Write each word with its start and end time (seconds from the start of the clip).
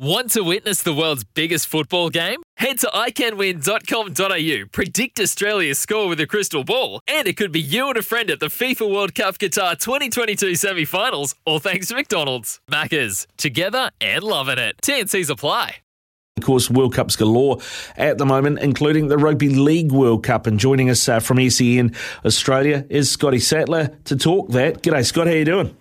Want 0.00 0.30
to 0.30 0.42
witness 0.44 0.80
the 0.80 0.94
world's 0.94 1.24
biggest 1.24 1.66
football 1.66 2.08
game? 2.08 2.40
Head 2.56 2.78
to 2.80 2.86
iCanWin.com.au, 2.86 4.68
predict 4.70 5.18
Australia's 5.18 5.80
score 5.80 6.06
with 6.06 6.20
a 6.20 6.26
crystal 6.26 6.62
ball, 6.62 7.00
and 7.08 7.26
it 7.26 7.36
could 7.36 7.50
be 7.50 7.60
you 7.60 7.88
and 7.88 7.96
a 7.96 8.02
friend 8.02 8.30
at 8.30 8.38
the 8.38 8.46
FIFA 8.46 8.94
World 8.94 9.16
Cup 9.16 9.38
Qatar 9.38 9.76
2022 9.76 10.54
semi 10.54 10.84
finals, 10.84 11.34
all 11.44 11.58
thanks 11.58 11.88
to 11.88 11.96
McDonald's. 11.96 12.60
Maccas, 12.70 13.26
together 13.36 13.90
and 14.00 14.22
loving 14.22 14.58
it. 14.58 14.76
TNC's 14.84 15.30
apply. 15.30 15.78
Of 16.36 16.44
course, 16.44 16.70
World 16.70 16.94
Cups 16.94 17.16
galore 17.16 17.58
at 17.96 18.18
the 18.18 18.26
moment, 18.26 18.60
including 18.60 19.08
the 19.08 19.18
Rugby 19.18 19.48
League 19.48 19.90
World 19.90 20.22
Cup. 20.22 20.46
And 20.46 20.60
joining 20.60 20.90
us 20.90 21.08
uh, 21.08 21.18
from 21.18 21.38
SEN 21.50 21.92
Australia 22.24 22.86
is 22.88 23.10
Scotty 23.10 23.40
Sattler 23.40 23.96
to 24.04 24.16
talk 24.16 24.50
that. 24.50 24.80
G'day, 24.84 25.04
Scott. 25.04 25.26
How 25.26 25.32
you 25.32 25.44
doing? 25.44 25.76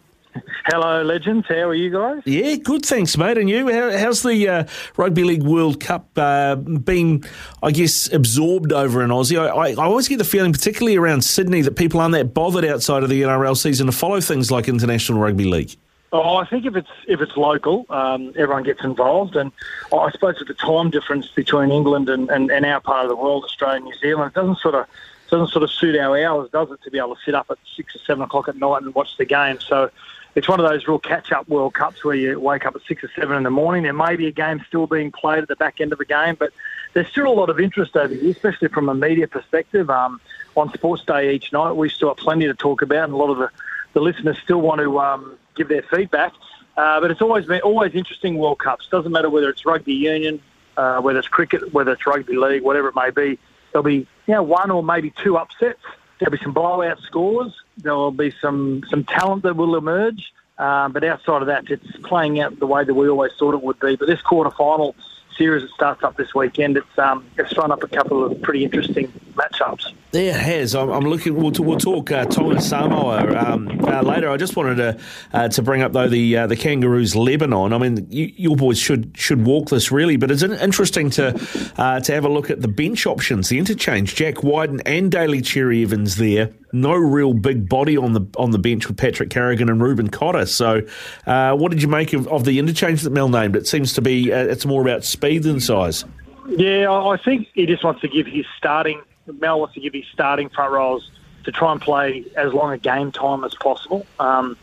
Hello, 0.65 1.03
legends. 1.03 1.45
How 1.47 1.69
are 1.69 1.73
you 1.73 1.91
guys? 1.91 2.21
Yeah, 2.25 2.55
good. 2.55 2.85
Thanks, 2.85 3.17
mate. 3.17 3.37
And 3.37 3.49
you? 3.49 3.71
How, 3.71 3.97
how's 3.97 4.23
the 4.23 4.47
uh, 4.47 4.63
Rugby 4.95 5.23
League 5.23 5.43
World 5.43 5.79
Cup 5.79 6.09
uh, 6.17 6.55
been, 6.55 7.23
I 7.61 7.71
guess, 7.71 8.11
absorbed 8.11 8.71
over 8.71 9.03
in 9.03 9.09
Aussie? 9.09 9.39
I, 9.39 9.47
I, 9.47 9.69
I, 9.71 9.85
always 9.85 10.07
get 10.07 10.17
the 10.17 10.23
feeling, 10.23 10.53
particularly 10.53 10.97
around 10.97 11.23
Sydney, 11.23 11.61
that 11.61 11.75
people 11.75 11.99
aren't 11.99 12.13
that 12.13 12.33
bothered 12.33 12.65
outside 12.65 13.03
of 13.03 13.09
the 13.09 13.21
NRL 13.21 13.57
season 13.57 13.87
to 13.87 13.91
follow 13.91 14.21
things 14.21 14.51
like 14.51 14.67
International 14.67 15.19
Rugby 15.19 15.45
League. 15.45 15.75
Oh, 16.13 16.37
I 16.37 16.45
think 16.45 16.65
if 16.65 16.75
it's 16.75 16.89
if 17.05 17.19
it's 17.19 17.35
local, 17.35 17.85
um, 17.89 18.31
everyone 18.37 18.63
gets 18.63 18.81
involved, 18.83 19.35
and 19.35 19.51
I 19.93 20.09
suppose 20.11 20.39
with 20.39 20.47
the 20.47 20.53
time 20.53 20.89
difference 20.89 21.27
between 21.27 21.69
England 21.69 22.07
and, 22.07 22.29
and, 22.29 22.49
and 22.49 22.65
our 22.65 22.79
part 22.79 23.03
of 23.03 23.09
the 23.09 23.15
world, 23.15 23.43
Australia 23.43 23.77
and 23.77 23.85
New 23.85 23.95
Zealand, 23.99 24.31
it 24.33 24.39
doesn't 24.39 24.59
sort 24.59 24.75
of 24.75 24.87
doesn't 25.29 25.49
sort 25.49 25.63
of 25.63 25.71
suit 25.71 25.97
our 25.97 26.17
hours, 26.17 26.49
does 26.51 26.71
it, 26.71 26.81
to 26.83 26.91
be 26.91 26.97
able 26.97 27.15
to 27.15 27.21
sit 27.25 27.35
up 27.35 27.47
at 27.49 27.57
six 27.75 27.95
or 27.95 27.99
seven 27.99 28.23
o'clock 28.23 28.47
at 28.47 28.55
night 28.55 28.81
and 28.81 28.95
watch 28.95 29.17
the 29.17 29.25
game? 29.25 29.59
So 29.59 29.91
it's 30.37 30.47
one 30.47 30.59
of 30.59 30.69
those 30.69 30.87
real 30.87 30.99
catch-up 30.99 31.49
World 31.49 31.73
Cups 31.73 32.05
where 32.05 32.15
you 32.15 32.39
wake 32.39 32.67
up 32.67 32.75
at 32.75 32.83
six 32.87 33.03
or 33.03 33.09
seven 33.15 33.37
in 33.37 33.41
the 33.41 33.49
morning. 33.49 33.81
There 33.81 33.91
may 33.91 34.15
be 34.15 34.27
a 34.27 34.31
game 34.31 34.63
still 34.67 34.85
being 34.85 35.11
played 35.11 35.39
at 35.39 35.47
the 35.47 35.55
back 35.55 35.81
end 35.81 35.91
of 35.91 35.97
the 35.97 36.05
game, 36.05 36.35
but 36.35 36.53
there's 36.93 37.07
still 37.07 37.25
a 37.25 37.33
lot 37.33 37.49
of 37.49 37.59
interest 37.59 37.97
over 37.97 38.13
here, 38.13 38.29
especially 38.29 38.67
from 38.67 38.87
a 38.87 38.93
media 38.93 39.27
perspective. 39.27 39.89
Um, 39.89 40.21
on 40.55 40.71
Sports 40.73 41.03
Day 41.05 41.33
each 41.33 41.51
night, 41.51 41.71
we 41.71 41.89
still 41.89 42.09
have 42.09 42.17
plenty 42.17 42.45
to 42.45 42.53
talk 42.53 42.83
about, 42.83 43.05
and 43.05 43.13
a 43.13 43.17
lot 43.17 43.31
of 43.31 43.39
the, 43.39 43.49
the 43.93 43.99
listeners 43.99 44.37
still 44.43 44.61
want 44.61 44.79
to 44.79 44.99
um, 44.99 45.39
give 45.55 45.69
their 45.69 45.81
feedback. 45.81 46.33
Uh, 46.77 47.01
but 47.01 47.09
it's 47.09 47.23
always 47.23 47.47
been 47.47 47.61
always 47.61 47.95
interesting 47.95 48.37
World 48.37 48.59
Cups. 48.59 48.87
Doesn't 48.91 49.11
matter 49.11 49.31
whether 49.31 49.49
it's 49.49 49.65
rugby 49.65 49.95
union, 49.95 50.39
uh, 50.77 51.01
whether 51.01 51.17
it's 51.17 51.27
cricket, 51.27 51.73
whether 51.73 51.93
it's 51.93 52.05
rugby 52.05 52.35
league, 52.35 52.61
whatever 52.61 52.89
it 52.89 52.95
may 52.95 53.09
be. 53.09 53.39
There'll 53.71 53.81
be 53.81 54.05
you 54.27 54.33
know 54.35 54.43
one 54.43 54.69
or 54.69 54.83
maybe 54.83 55.09
two 55.09 55.35
upsets. 55.35 55.81
There'll 56.19 56.31
be 56.31 56.43
some 56.43 56.53
blowout 56.53 56.99
scores. 56.99 57.59
There'll 57.77 58.11
be 58.11 58.33
some 58.41 58.83
some 58.89 59.03
talent 59.03 59.43
that 59.43 59.55
will 59.55 59.75
emerge. 59.75 60.33
Um, 60.57 60.91
but 60.91 61.03
outside 61.03 61.41
of 61.41 61.47
that, 61.47 61.69
it's 61.69 61.85
playing 62.03 62.39
out 62.39 62.57
the 62.59 62.65
way 62.65 62.83
that 62.83 62.93
we 62.93 63.07
always 63.07 63.31
thought 63.37 63.53
it 63.53 63.61
would 63.61 63.79
be. 63.79 63.95
But 63.95 64.07
this 64.07 64.21
quarter 64.21 64.49
final 64.49 64.95
series 65.37 65.61
that 65.61 65.71
starts 65.71 66.03
up 66.03 66.17
this 66.17 66.33
weekend, 66.33 66.77
it's 66.77 66.97
um, 66.97 67.25
it's 67.37 67.53
thrown 67.53 67.71
up 67.71 67.83
a 67.83 67.87
couple 67.87 68.25
of 68.25 68.41
pretty 68.41 68.63
interesting 68.63 69.07
matchups. 69.35 69.93
Yeah, 70.13 70.21
it 70.21 70.41
has. 70.41 70.73
I'm, 70.73 70.89
I'm 70.89 71.03
looking. 71.03 71.35
We'll, 71.35 71.51
we'll 71.59 71.77
talk 71.77 72.11
uh, 72.11 72.25
Tonga 72.25 72.59
Samoa 72.59 73.35
um, 73.37 73.67
uh, 73.83 74.01
later. 74.01 74.29
I 74.29 74.37
just 74.37 74.55
wanted 74.55 74.75
to 74.75 74.99
uh, 75.33 75.49
to 75.49 75.61
bring 75.61 75.81
up 75.81 75.93
though 75.93 76.07
the 76.07 76.37
uh, 76.37 76.47
the 76.47 76.55
Kangaroos 76.55 77.15
Lebanon. 77.15 77.73
I 77.73 77.77
mean, 77.77 78.07
you, 78.09 78.31
your 78.35 78.55
boys 78.55 78.79
should 78.79 79.15
should 79.15 79.45
walk 79.45 79.69
this 79.69 79.91
really, 79.91 80.17
but 80.17 80.31
it's 80.31 80.41
interesting 80.41 81.09
to 81.11 81.39
uh, 81.77 81.99
to 81.99 82.13
have 82.13 82.25
a 82.25 82.29
look 82.29 82.49
at 82.49 82.61
the 82.61 82.67
bench 82.67 83.05
options, 83.05 83.49
the 83.49 83.59
interchange. 83.59 84.15
Jack 84.15 84.43
Wighton 84.43 84.81
and 84.85 85.11
Daly 85.11 85.41
Cherry 85.41 85.83
Evans 85.83 86.15
there. 86.15 86.51
No 86.81 86.93
real 86.93 87.33
big 87.33 87.67
body 87.67 87.97
on 87.97 88.13
the 88.13 88.25
on 88.37 88.51
the 88.51 88.59
bench 88.59 88.87
with 88.87 88.97
Patrick 88.97 89.29
Carrigan 89.29 89.69
and 89.69 89.81
Reuben 89.81 90.09
Cotter. 90.09 90.45
So, 90.45 90.81
uh, 91.25 91.55
what 91.55 91.71
did 91.71 91.81
you 91.81 91.87
make 91.87 92.13
of, 92.13 92.27
of 92.27 92.45
the 92.45 92.59
interchange 92.59 93.01
that 93.01 93.09
Mal 93.11 93.29
named? 93.29 93.55
It 93.55 93.67
seems 93.67 93.93
to 93.93 94.01
be 94.01 94.31
it's 94.31 94.65
more 94.65 94.81
about 94.81 95.03
speed 95.03 95.43
than 95.43 95.59
size. 95.59 96.05
Yeah, 96.47 96.91
I 96.91 97.17
think 97.17 97.49
he 97.53 97.65
just 97.65 97.83
wants 97.83 98.01
to 98.01 98.07
give 98.07 98.27
his 98.27 98.45
starting 98.57 99.01
Mal 99.39 99.59
wants 99.59 99.75
to 99.75 99.81
give 99.81 99.93
his 99.93 100.05
starting 100.11 100.49
front 100.49 100.71
rows 100.71 101.09
to 101.43 101.51
try 101.51 101.71
and 101.71 101.81
play 101.81 102.25
as 102.35 102.53
long 102.53 102.73
a 102.73 102.77
game 102.77 103.11
time 103.11 103.43
as 103.43 103.53
possible. 103.55 104.05
Um, 104.19 104.57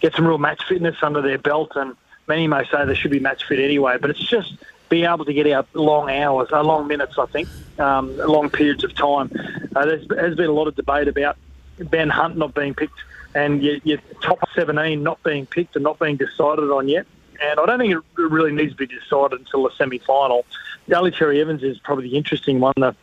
get 0.00 0.14
some 0.14 0.26
real 0.26 0.38
match 0.38 0.62
fitness 0.68 0.96
under 1.02 1.22
their 1.22 1.38
belt, 1.38 1.72
and 1.76 1.96
many 2.26 2.48
may 2.48 2.64
say 2.70 2.84
they 2.84 2.94
should 2.94 3.10
be 3.10 3.20
match 3.20 3.44
fit 3.44 3.58
anyway. 3.58 3.98
But 3.98 4.10
it's 4.10 4.28
just 4.28 4.54
being 4.88 5.04
able 5.04 5.24
to 5.24 5.32
get 5.32 5.46
out 5.46 5.68
long 5.74 6.10
hours, 6.10 6.48
uh, 6.52 6.62
long 6.62 6.88
minutes, 6.88 7.18
I 7.18 7.26
think, 7.26 7.48
um, 7.78 8.16
long 8.18 8.50
periods 8.50 8.84
of 8.84 8.94
time. 8.94 9.30
Uh, 9.74 9.86
there's 9.86 10.06
has 10.18 10.34
been 10.34 10.48
a 10.48 10.52
lot 10.52 10.66
of 10.66 10.74
debate 10.74 11.08
about 11.08 11.36
Ben 11.84 12.10
Hunt 12.10 12.36
not 12.36 12.54
being 12.54 12.74
picked 12.74 12.98
and 13.34 13.62
your, 13.62 13.76
your 13.84 13.98
top 14.22 14.40
17 14.54 15.02
not 15.02 15.22
being 15.22 15.46
picked 15.46 15.76
and 15.76 15.84
not 15.84 15.98
being 15.98 16.16
decided 16.16 16.70
on 16.70 16.88
yet. 16.88 17.06
And 17.42 17.58
I 17.58 17.66
don't 17.66 17.78
think 17.78 17.94
it 17.94 18.02
really 18.16 18.52
needs 18.52 18.72
to 18.72 18.76
be 18.76 18.86
decided 18.86 19.38
until 19.38 19.62
the 19.62 19.70
semi-final. 19.76 20.44
Daly 20.88 21.10
Cherry 21.10 21.40
Evans 21.40 21.62
is 21.62 21.78
probably 21.78 22.10
the 22.10 22.16
interesting 22.16 22.60
one. 22.60 22.74
The 22.76 22.94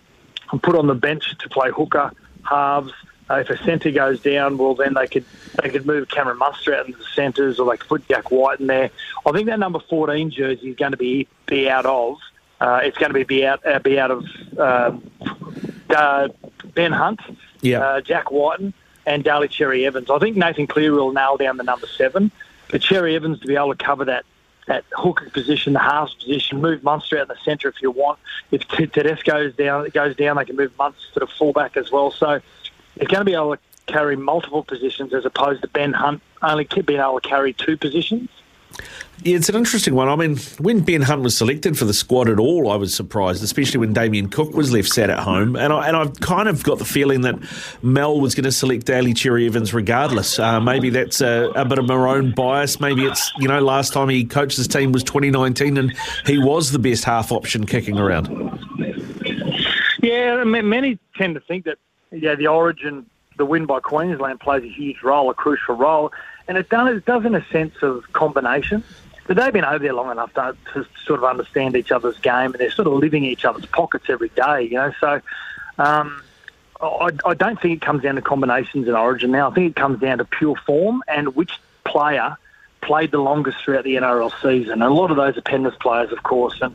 and 0.51 0.61
put 0.63 0.75
on 0.75 0.87
the 0.87 0.95
bench 0.95 1.37
to 1.39 1.49
play 1.49 1.71
hooker, 1.71 2.11
halves. 2.43 2.93
Uh, 3.29 3.35
if 3.35 3.49
a 3.49 3.57
centre 3.65 3.91
goes 3.91 4.21
down, 4.21 4.57
well, 4.57 4.73
then 4.73 4.93
they 4.93 5.05
could 5.05 5.25
they 5.61 5.69
could 5.69 5.85
move 5.85 6.07
Cameron 6.07 6.37
Munster 6.37 6.73
out 6.73 6.85
into 6.85 6.97
the 6.97 7.05
centres, 7.13 7.59
or 7.59 7.69
they 7.69 7.77
could 7.77 7.89
put 7.89 8.07
Jack 8.07 8.31
Wighton 8.31 8.63
in 8.63 8.67
there. 8.67 8.89
I 9.25 9.31
think 9.33 9.47
that 9.47 9.59
number 9.59 9.79
14 9.79 10.31
jersey 10.31 10.69
is 10.69 10.77
going 10.77 10.91
to 10.91 10.97
be 10.97 11.27
be 11.45 11.69
out 11.69 11.85
of. 11.85 12.17
Uh, 12.61 12.79
it's 12.83 12.97
going 12.97 13.09
to 13.09 13.13
be 13.13 13.23
be 13.23 13.45
out 13.45 13.65
uh, 13.67 13.79
be 13.79 13.99
out 13.99 14.11
of 14.11 14.23
um, 14.57 15.11
uh, 15.89 16.29
Ben 16.77 16.91
Hunt. 16.91 17.19
Uh, 17.81 18.01
Jack 18.01 18.29
Wighton, 18.29 18.71
and 19.07 19.23
Daly 19.23 19.47
Cherry 19.47 19.87
Evans. 19.87 20.11
I 20.11 20.19
think 20.19 20.37
Nathan 20.37 20.67
Cleary 20.67 20.95
will 20.95 21.11
nail 21.11 21.35
down 21.35 21.57
the 21.57 21.63
number 21.63 21.87
seven, 21.87 22.31
but 22.69 22.83
Cherry 22.83 23.15
Evans 23.15 23.39
to 23.39 23.47
be 23.47 23.55
able 23.55 23.73
to 23.73 23.83
cover 23.83 24.05
that 24.05 24.25
that 24.67 24.83
hooker 24.91 25.29
position, 25.31 25.73
the 25.73 25.79
halves 25.79 26.13
position, 26.13 26.61
move 26.61 26.83
Munster 26.83 27.17
out 27.17 27.23
in 27.23 27.27
the 27.29 27.37
centre 27.43 27.69
if 27.69 27.81
you 27.81 27.89
want. 27.89 28.19
If 28.51 28.67
Tedesco 28.67 29.31
goes 29.31 29.55
down, 29.55 29.89
goes 29.89 30.15
down, 30.15 30.35
they 30.35 30.45
can 30.45 30.57
move 30.57 30.77
Munster 30.77 31.01
to 31.13 31.19
the 31.21 31.27
fullback 31.27 31.77
as 31.77 31.89
well. 31.89 32.11
So 32.11 32.41
it's 32.97 33.07
going 33.07 33.21
to 33.21 33.25
be 33.25 33.33
able 33.33 33.55
to 33.55 33.61
carry 33.87 34.17
multiple 34.17 34.63
positions 34.63 35.13
as 35.13 35.25
opposed 35.25 35.61
to 35.61 35.69
Ben 35.69 35.93
Hunt 35.93 36.21
only 36.43 36.65
being 36.65 36.99
able 36.99 37.19
to 37.19 37.27
carry 37.27 37.53
two 37.53 37.77
positions. 37.77 38.29
It's 39.23 39.49
an 39.49 39.55
interesting 39.55 39.95
one. 39.95 40.09
I 40.09 40.15
mean, 40.15 40.37
when 40.59 40.81
Ben 40.81 41.01
Hunt 41.01 41.23
was 41.23 41.35
selected 41.35 41.77
for 41.77 41.85
the 41.85 41.93
squad 41.93 42.29
at 42.29 42.39
all, 42.39 42.71
I 42.71 42.75
was 42.75 42.93
surprised, 42.93 43.43
especially 43.43 43.79
when 43.79 43.91
Damien 43.91 44.29
Cook 44.29 44.53
was 44.53 44.71
left 44.71 44.89
sat 44.89 45.09
at 45.09 45.19
home. 45.19 45.55
And, 45.55 45.73
I, 45.73 45.87
and 45.87 45.97
I've 45.97 46.19
kind 46.19 46.47
of 46.47 46.63
got 46.63 46.77
the 46.77 46.85
feeling 46.85 47.21
that 47.21 47.35
Mal 47.81 48.21
was 48.21 48.35
going 48.35 48.43
to 48.43 48.51
select 48.51 48.85
Daly 48.85 49.15
Cherry 49.15 49.47
Evans 49.47 49.73
regardless. 49.73 50.37
Uh, 50.37 50.59
maybe 50.59 50.91
that's 50.91 51.19
a, 51.19 51.51
a, 51.55 51.65
bit 51.65 51.79
of 51.79 51.87
Maroon 51.87 52.31
bias. 52.31 52.79
Maybe 52.79 53.05
it's, 53.05 53.31
you 53.39 53.47
know, 53.47 53.59
last 53.59 53.91
time 53.91 54.07
he 54.09 54.23
coached 54.23 54.55
his 54.55 54.67
team 54.67 54.91
was 54.91 55.03
2019 55.03 55.77
and 55.77 55.97
he 56.27 56.37
was 56.37 56.71
the 56.71 56.79
best 56.79 57.03
half 57.03 57.31
option 57.31 57.65
kicking 57.65 57.97
around. 57.97 58.27
Yeah, 60.01 60.43
many 60.43 60.99
tend 61.17 61.35
to 61.35 61.41
think 61.41 61.65
that 61.65 61.79
yeah, 62.11 62.35
the 62.35 62.47
origin, 62.47 63.05
the 63.37 63.45
win 63.45 63.65
by 63.65 63.79
Queensland 63.79 64.39
plays 64.39 64.63
a 64.63 64.69
huge 64.69 65.01
role, 65.03 65.29
a 65.29 65.33
crucial 65.33 65.75
role. 65.75 66.11
And 66.47 66.57
it 66.57 66.69
does, 66.69 66.97
it 66.97 67.05
does 67.05 67.25
in 67.25 67.35
a 67.35 67.45
sense 67.47 67.75
of 67.81 68.11
combination. 68.13 68.83
But 69.27 69.35
they've 69.35 69.51
been 69.51 69.65
over 69.65 69.79
there 69.79 69.93
long 69.93 70.09
enough 70.09 70.33
to, 70.35 70.55
to 70.73 70.85
sort 71.05 71.19
of 71.19 71.25
understand 71.25 71.75
each 71.75 71.91
other's 71.91 72.17
game, 72.19 72.51
and 72.51 72.55
they're 72.55 72.71
sort 72.71 72.87
of 72.87 72.93
living 72.93 73.25
each 73.25 73.43
other's 73.43 73.65
pockets 73.65 74.05
every 74.09 74.29
day, 74.29 74.63
you 74.63 74.75
know. 74.75 74.93
So 75.01 75.21
um, 75.77 76.21
I, 76.81 77.09
I 77.25 77.33
don't 77.33 77.59
think 77.61 77.73
it 77.73 77.85
comes 77.85 78.03
down 78.03 78.15
to 78.15 78.21
combinations 78.21 78.87
in 78.87 78.95
Origin 78.95 79.31
now. 79.31 79.51
I 79.51 79.53
think 79.53 79.71
it 79.71 79.75
comes 79.75 79.99
down 79.99 80.19
to 80.19 80.25
pure 80.25 80.55
form 80.65 81.03
and 81.09 81.35
which 81.35 81.59
player 81.83 82.37
played 82.81 83.11
the 83.11 83.19
longest 83.19 83.57
throughout 83.63 83.83
the 83.83 83.95
NRL 83.95 84.31
season. 84.41 84.73
And 84.73 84.83
a 84.83 84.89
lot 84.89 85.11
of 85.11 85.17
those 85.17 85.37
are 85.37 85.41
Penrith 85.41 85.79
players, 85.79 86.11
of 86.11 86.23
course, 86.23 86.59
and 86.61 86.73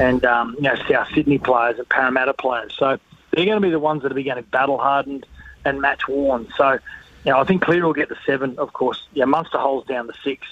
and 0.00 0.24
um, 0.24 0.54
you 0.56 0.62
know 0.62 0.76
South 0.88 1.08
Sydney 1.14 1.38
players 1.38 1.78
and 1.78 1.88
Parramatta 1.88 2.34
players. 2.34 2.74
So 2.78 2.98
they're 3.30 3.44
going 3.44 3.60
to 3.60 3.66
be 3.66 3.70
the 3.70 3.78
ones 3.78 4.02
that 4.02 4.12
are 4.12 4.14
going 4.14 4.36
to 4.36 4.42
battle 4.42 4.78
hardened 4.78 5.26
and 5.64 5.80
match 5.80 6.08
worn. 6.08 6.48
So 6.56 6.78
know, 7.26 7.38
I 7.38 7.44
think 7.44 7.62
Clear 7.62 7.84
will 7.84 7.92
get 7.92 8.08
the 8.08 8.16
seven, 8.26 8.58
of 8.58 8.72
course. 8.72 9.06
Yeah, 9.12 9.26
Munster 9.26 9.58
holds 9.58 9.86
down 9.86 10.06
the 10.06 10.14
six. 10.24 10.46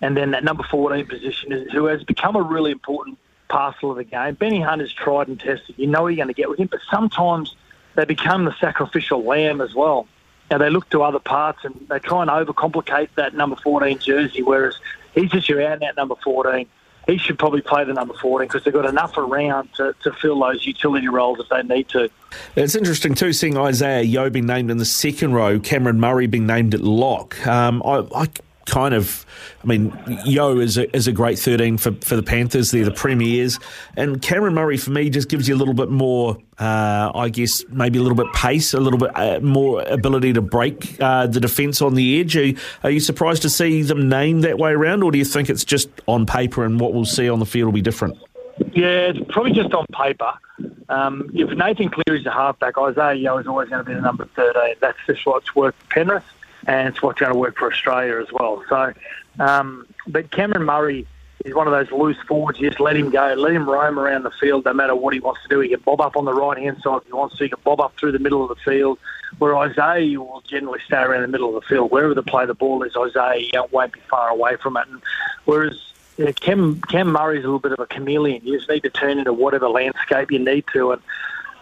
and 0.00 0.16
then 0.16 0.32
that 0.32 0.44
number 0.44 0.64
14 0.64 1.06
position 1.06 1.52
is 1.52 1.70
who 1.72 1.86
has 1.86 2.02
become 2.02 2.36
a 2.36 2.42
really 2.42 2.72
important 2.72 3.18
parcel 3.48 3.90
of 3.90 3.96
the 3.96 4.04
game. 4.04 4.34
Benny 4.34 4.60
Hunt 4.60 4.82
is 4.82 4.92
tried 4.92 5.28
and 5.28 5.38
tested. 5.38 5.74
You 5.78 5.86
know 5.86 6.06
you're 6.06 6.16
going 6.16 6.28
to 6.28 6.34
get 6.34 6.48
with 6.50 6.58
him, 6.58 6.68
but 6.68 6.80
sometimes 6.90 7.54
they 7.94 8.04
become 8.04 8.44
the 8.44 8.54
sacrificial 8.58 9.22
lamb 9.22 9.60
as 9.60 9.74
well. 9.74 10.08
Now 10.50 10.58
they 10.58 10.70
look 10.70 10.88
to 10.90 11.02
other 11.02 11.18
parts 11.18 11.64
and 11.64 11.86
they 11.88 11.98
try 11.98 12.22
and 12.22 12.30
overcomplicate 12.30 13.10
that 13.14 13.34
number 13.34 13.56
14 13.56 13.98
jersey, 13.98 14.42
whereas 14.42 14.76
he's 15.14 15.30
just 15.30 15.48
your 15.48 15.62
out 15.62 15.74
and 15.74 15.84
out 15.84 15.96
number 15.96 16.16
14 16.22 16.66
he 17.06 17.18
should 17.18 17.38
probably 17.38 17.60
play 17.60 17.84
the 17.84 17.92
number 17.92 18.14
14 18.14 18.46
because 18.46 18.64
they've 18.64 18.72
got 18.72 18.86
enough 18.86 19.16
around 19.16 19.72
to, 19.74 19.94
to 20.02 20.12
fill 20.12 20.38
those 20.40 20.64
utility 20.66 21.08
roles 21.08 21.40
if 21.40 21.48
they 21.48 21.62
need 21.62 21.88
to. 21.90 22.10
It's 22.56 22.74
interesting 22.74 23.14
too 23.14 23.32
seeing 23.32 23.56
Isaiah 23.56 24.02
Yeo 24.02 24.30
being 24.30 24.46
named 24.46 24.70
in 24.70 24.78
the 24.78 24.84
second 24.84 25.32
row, 25.34 25.58
Cameron 25.58 26.00
Murray 26.00 26.26
being 26.26 26.46
named 26.46 26.74
at 26.74 26.80
lock. 26.80 27.44
Um, 27.46 27.82
I, 27.84 28.06
I 28.14 28.26
kind 28.66 28.94
of, 28.94 29.26
I 29.62 29.66
mean, 29.66 29.96
Yeo 30.24 30.58
is 30.58 30.78
a, 30.78 30.94
is 30.94 31.08
a 31.08 31.12
great 31.12 31.38
13 31.38 31.78
for, 31.78 31.92
for 32.00 32.16
the 32.16 32.22
Panthers. 32.22 32.70
They're 32.70 32.84
the 32.84 32.90
premiers. 32.90 33.58
And 33.96 34.20
Cameron 34.22 34.54
Murray, 34.54 34.76
for 34.76 34.90
me, 34.90 35.10
just 35.10 35.28
gives 35.28 35.48
you 35.48 35.54
a 35.54 35.56
little 35.58 35.74
bit 35.74 35.90
more, 35.90 36.38
uh, 36.58 37.10
I 37.14 37.28
guess, 37.28 37.64
maybe 37.68 37.98
a 37.98 38.02
little 38.02 38.16
bit 38.16 38.32
pace, 38.32 38.74
a 38.74 38.80
little 38.80 38.98
bit 38.98 39.16
uh, 39.16 39.40
more 39.40 39.82
ability 39.82 40.32
to 40.34 40.42
break 40.42 41.00
uh, 41.00 41.26
the 41.26 41.40
defence 41.40 41.82
on 41.82 41.94
the 41.94 42.20
edge. 42.20 42.36
Are 42.36 42.44
you, 42.44 42.56
are 42.84 42.90
you, 42.90 43.00
surprised 43.00 43.42
to 43.42 43.50
see 43.50 43.82
them 43.82 44.08
named 44.08 44.44
that 44.44 44.58
way 44.58 44.72
around, 44.72 45.02
or 45.02 45.10
do 45.10 45.18
you 45.18 45.24
think 45.24 45.50
it's 45.50 45.64
just 45.64 45.88
on 46.06 46.26
paper 46.26 46.64
and 46.64 46.78
what 46.78 46.94
we'll 46.94 47.04
see 47.04 47.28
on 47.28 47.40
the 47.40 47.46
field 47.46 47.66
will 47.66 47.72
be 47.72 47.82
different? 47.82 48.16
Yeah, 48.72 49.10
it's 49.10 49.18
probably 49.28 49.52
just 49.52 49.74
on 49.74 49.86
paper. 49.92 50.32
Um, 50.88 51.30
if 51.34 51.50
Nathan 51.56 51.88
Cleary's 51.88 52.26
a 52.26 52.30
halfback, 52.30 52.78
Isaiah 52.78 53.14
Yeo 53.14 53.38
is 53.38 53.46
always 53.46 53.68
going 53.68 53.84
to 53.84 53.88
be 53.88 53.94
the 53.94 54.00
number 54.00 54.26
13. 54.36 54.74
That's 54.80 54.98
just 55.06 55.26
what's 55.26 55.54
worked 55.54 55.80
for 55.80 55.88
Penrith 55.88 56.24
and 56.66 56.88
it's 56.88 57.02
what's 57.02 57.20
going 57.20 57.32
to 57.32 57.38
work 57.38 57.56
for 57.56 57.70
Australia 57.70 58.20
as 58.20 58.32
well. 58.32 58.62
So, 58.68 58.92
um, 59.40 59.86
but 60.06 60.30
Cameron 60.30 60.64
Murray 60.64 61.06
is 61.44 61.54
one 61.54 61.66
of 61.66 61.72
those 61.72 61.90
loose 61.90 62.18
forwards. 62.28 62.60
You 62.60 62.68
just 62.68 62.80
let 62.80 62.96
him 62.96 63.10
go, 63.10 63.34
let 63.34 63.52
him 63.52 63.68
roam 63.68 63.98
around 63.98 64.22
the 64.22 64.30
field, 64.30 64.64
no 64.64 64.72
matter 64.72 64.94
what 64.94 65.14
he 65.14 65.20
wants 65.20 65.42
to 65.42 65.48
do. 65.48 65.60
He 65.60 65.68
can 65.68 65.80
bob 65.80 66.00
up 66.00 66.16
on 66.16 66.24
the 66.24 66.34
right 66.34 66.58
hand 66.58 66.78
side 66.82 66.98
if 66.98 67.06
he 67.06 67.12
wants 67.12 67.36
to. 67.36 67.44
He 67.44 67.50
can 67.50 67.58
bob 67.64 67.80
up 67.80 67.96
through 67.96 68.12
the 68.12 68.18
middle 68.18 68.42
of 68.42 68.48
the 68.48 68.62
field. 68.62 68.98
Where 69.38 69.56
Isaiah 69.56 70.20
will 70.20 70.42
generally 70.46 70.80
stay 70.84 70.98
around 70.98 71.22
the 71.22 71.28
middle 71.28 71.56
of 71.56 71.62
the 71.62 71.66
field. 71.68 71.90
Wherever 71.90 72.14
the 72.14 72.22
play 72.22 72.46
the 72.46 72.54
ball 72.54 72.82
is, 72.82 72.94
Isaiah 72.96 73.64
won't 73.70 73.92
be 73.92 74.00
far 74.10 74.28
away 74.28 74.56
from 74.56 74.76
it. 74.76 74.86
And 74.88 75.02
whereas 75.46 75.92
you 76.18 76.26
know, 76.26 76.32
Cam 76.34 76.80
Cam 76.82 77.08
Murray's 77.08 77.42
a 77.42 77.46
little 77.46 77.58
bit 77.58 77.72
of 77.72 77.80
a 77.80 77.86
chameleon. 77.86 78.42
You 78.44 78.58
just 78.58 78.68
need 78.68 78.82
to 78.82 78.90
turn 78.90 79.18
into 79.18 79.32
whatever 79.32 79.68
landscape 79.68 80.30
you 80.30 80.38
need 80.38 80.64
to. 80.74 80.92
And 80.92 81.02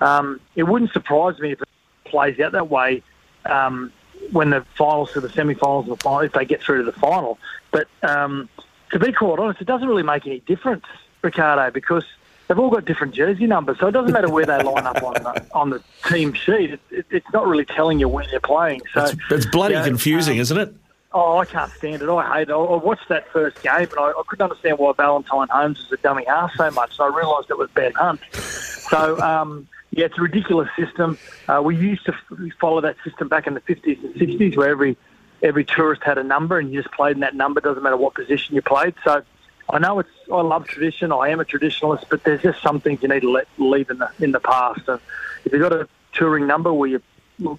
um, 0.01 0.41
it 0.57 0.65
wouldn't 0.65 0.93
surprise 0.93 1.39
me 1.39 1.53
if 1.53 1.63
it 1.63 1.69
plays 2.05 2.41
out 2.41 2.53
that 2.53 2.69
way 2.69 3.03
um, 3.47 3.93
when 4.33 4.51
the 4.51 4.65
finals 4.77 5.13
to 5.13 5.21
the 5.21 5.31
semi-finals 5.31 5.87
and 5.87 5.97
the 5.97 6.03
final, 6.03 6.21
if 6.21 6.33
they 6.33 6.45
get 6.45 6.63
through 6.63 6.85
to 6.85 6.91
the 6.91 6.99
final. 6.99 7.39
But 7.71 7.89
um, 8.03 8.49
to 8.93 8.99
be 8.99 9.13
quite 9.13 9.39
honest, 9.39 9.61
it 9.61 9.67
doesn't 9.67 9.89
really 9.89 10.03
make 10.03 10.27
any 10.27 10.41
difference, 10.41 10.85
Ricardo, 11.23 11.71
because 11.71 12.05
they've 12.49 12.59
all 12.59 12.71
got 12.71 12.85
different 12.85 13.15
jersey 13.15 13.47
numbers, 13.47 13.79
so 13.79 13.87
it 13.87 13.93
doesn't 13.93 14.13
matter 14.13 14.29
where 14.29 14.45
they 14.45 14.63
line 14.63 14.87
up 14.87 15.03
on 15.03 15.15
the, 15.15 15.47
on 15.53 15.71
the 15.71 15.83
team 16.09 16.33
sheet. 16.33 16.73
It, 16.73 16.81
it, 16.91 17.07
it's 17.11 17.33
not 17.33 17.47
really 17.47 17.65
telling 17.65 18.01
you 18.01 18.09
where 18.09 18.27
they're 18.31 18.41
playing. 18.41 18.83
So 18.93 19.05
it's, 19.05 19.17
it's 19.31 19.47
bloody 19.47 19.75
you 19.75 19.81
know, 19.81 19.87
confusing, 19.87 20.35
um, 20.35 20.41
isn't 20.41 20.59
it? 20.59 20.75
Oh, 21.13 21.39
I 21.39 21.45
can't 21.45 21.73
stand 21.73 22.03
it. 22.03 22.09
I 22.09 22.39
hate 22.39 22.49
it. 22.49 22.53
I 22.53 22.57
watched 22.57 23.09
that 23.09 23.29
first 23.33 23.63
game, 23.63 23.89
and 23.91 23.99
I, 23.99 24.11
I 24.11 24.23
couldn't 24.27 24.45
understand 24.45 24.79
why 24.79 24.93
Valentine 24.97 25.49
Holmes 25.49 25.79
was 25.79 25.99
a 25.99 26.03
dummy 26.03 26.25
half 26.27 26.53
so 26.57 26.71
much. 26.71 26.97
So 26.97 27.05
I 27.05 27.17
realised 27.17 27.51
it 27.51 27.59
was 27.59 27.71
Ben 27.71 27.93
Hunt. 27.93 28.21
So 28.33 29.21
um, 29.21 29.69
yeah, 29.91 30.07
it's 30.07 30.19
a 30.19 30.23
ridiculous 30.23 30.69
system. 30.77 31.19
Uh, 31.49 31.61
we 31.65 31.77
used 31.77 32.07
to 32.07 32.15
follow 32.61 32.81
that 32.81 32.97
system 33.05 33.29
back 33.29 33.47
in 33.47 33.55
the 33.55 33.61
50s 33.61 34.03
and 34.05 34.15
60s 34.15 34.57
where 34.57 34.69
every 34.69 34.97
every 35.43 35.65
tourist 35.65 36.03
had 36.05 36.19
a 36.19 36.23
number 36.23 36.59
and 36.59 36.71
you 36.71 36.83
just 36.83 36.95
played 36.95 37.17
in 37.17 37.21
that 37.21 37.35
number, 37.35 37.61
doesn't 37.61 37.83
matter 37.83 37.97
what 37.97 38.15
position 38.15 38.55
you 38.55 38.63
played. 38.63 38.95
So 39.05 39.23
I 39.69 39.79
know 39.79 39.99
it's 39.99 40.11
I 40.31 40.41
love 40.43 40.67
tradition, 40.67 41.13
I 41.13 41.31
am 41.31 41.41
a 41.41 41.45
traditionalist, 41.45 42.05
but 42.09 42.23
there's 42.25 42.43
just 42.43 42.63
some 42.63 42.81
things 42.81 43.03
you 43.03 43.09
need 43.09 43.21
to 43.21 43.31
let 43.31 43.49
leave 43.59 43.91
in 43.91 43.99
the 43.99 44.11
in 44.21 44.33
the 44.33 44.41
past. 44.41 44.83
And 44.87 45.01
if 45.45 45.53
you've 45.53 45.63
got 45.63 45.73
a 45.73 45.89
touring 46.13 46.47
number 46.47 46.73
where 46.73 46.89
you 46.89 47.03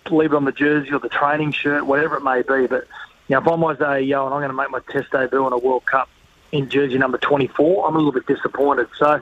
leave 0.10 0.32
it 0.32 0.36
on 0.36 0.46
the 0.46 0.52
jersey 0.52 0.94
or 0.94 1.00
the 1.00 1.10
training 1.10 1.52
shirt, 1.52 1.86
whatever 1.86 2.18
it 2.18 2.24
may 2.24 2.44
be, 2.44 2.68
but 2.68 2.88
you 3.28 3.36
know, 3.36 3.40
if 3.40 3.48
I'm 3.48 3.64
Isaiah 3.66 4.02
Yeo 4.02 4.26
and 4.26 4.34
I'm 4.34 4.40
going 4.40 4.52
to 4.52 4.56
make 4.56 4.70
my 4.70 4.80
test 4.92 5.12
debut 5.12 5.46
in 5.48 5.54
a 5.54 5.58
World 5.58 5.86
Cup 5.86 6.10
in 6.52 6.70
jersey 6.70 6.98
number 6.98 7.18
24, 7.18 7.88
I'm 7.88 7.96
a 7.96 7.98
little 7.98 8.12
bit 8.12 8.28
disappointed. 8.28 8.88
So 8.98 9.22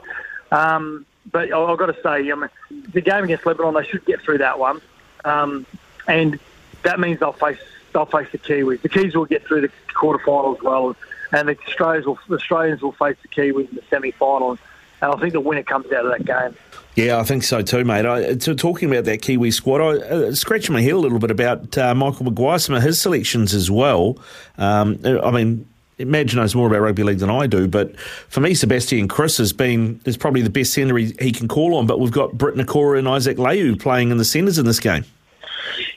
um, 0.52 1.06
but 1.32 1.52
I've 1.54 1.78
got 1.78 1.88
to 1.88 2.02
say, 2.02 2.32
I 2.32 2.36
mean, 2.36 2.50
the 2.92 3.02
game 3.02 3.24
against 3.24 3.46
Lebanon, 3.46 3.74
they 3.74 3.86
should 3.86 4.06
get 4.06 4.22
through 4.22 4.40
that 4.40 4.60
one, 4.60 4.82
um, 5.26 5.66
and 6.08 6.40
that 6.84 7.00
means 7.00 7.20
they'll 7.20 7.34
face 7.34 7.60
they'll 7.94 8.06
face 8.06 8.28
the 8.32 8.38
Kiwis. 8.38 8.82
The 8.82 8.90
Kiwis 8.90 9.16
will 9.16 9.26
get 9.26 9.46
through 9.46 9.62
the 9.62 9.72
quarterfinal 9.94 10.58
as 10.58 10.64
well, 10.64 10.96
and 11.32 11.50
the 11.50 11.58
Australians 11.68 12.06
will 12.06 12.20
the 12.28 12.36
Australians 12.36 12.82
will 12.82 12.94
face 12.94 13.18
the 13.22 13.28
Kiwis 13.28 13.70
in 13.70 13.76
the 13.76 13.84
semi 13.90 14.12
final. 14.12 14.58
And 15.02 15.14
I 15.14 15.18
think 15.18 15.32
the 15.32 15.40
winner 15.40 15.64
comes 15.64 15.90
out 15.94 16.06
of 16.06 16.12
that 16.12 16.26
game. 16.26 16.58
Yeah, 16.96 17.20
I 17.20 17.24
think 17.24 17.44
so 17.44 17.62
too, 17.62 17.86
mate. 17.86 18.06
I, 18.06 18.34
to, 18.36 18.56
talking 18.56 18.92
about 18.92 19.06
that 19.06 19.22
Kiwi 19.22 19.52
squad, 19.52 19.80
I 19.80 19.98
uh, 20.06 20.36
scratched 20.36 20.70
my 20.70 20.82
head 20.82 20.92
a 20.92 20.98
little 20.98 21.20
bit 21.20 21.32
about 21.32 21.78
uh, 21.78 21.96
Michael 21.96 22.26
Maguire, 22.26 22.60
some 22.60 22.76
of 22.76 22.84
his 22.84 23.00
selections 23.00 23.54
as 23.54 23.72
well. 23.72 24.18
Um, 24.58 25.00
I 25.06 25.32
mean, 25.32 25.66
Madge 26.00 26.36
knows 26.36 26.56
more 26.56 26.68
about 26.68 26.82
rugby 26.82 27.04
league 27.04 27.20
than 27.20 27.30
I 27.30 27.48
do, 27.48 27.68
but 27.68 28.00
for 28.00 28.40
me, 28.40 28.54
Sebastian 28.54 29.08
Kris 29.08 29.38
has 29.38 29.52
been 29.54 30.00
is 30.06 30.18
probably 30.18 30.42
the 30.42 30.50
best 30.50 30.74
centre 30.74 30.98
he, 30.98 31.14
he, 31.20 31.32
can 31.32 31.48
call 31.48 31.76
on. 31.76 31.88
But 31.88 32.00
we've 32.00 32.12
got 32.12 32.38
Britt 32.38 32.56
Nikora 32.56 32.98
and 32.98 33.08
Isaac 33.08 33.38
Liu 33.38 33.76
playing 33.76 34.12
in 34.12 34.18
the 34.18 34.26
centres 34.26 34.58
in 34.58 34.66
this 34.66 34.80
game. 34.80 35.06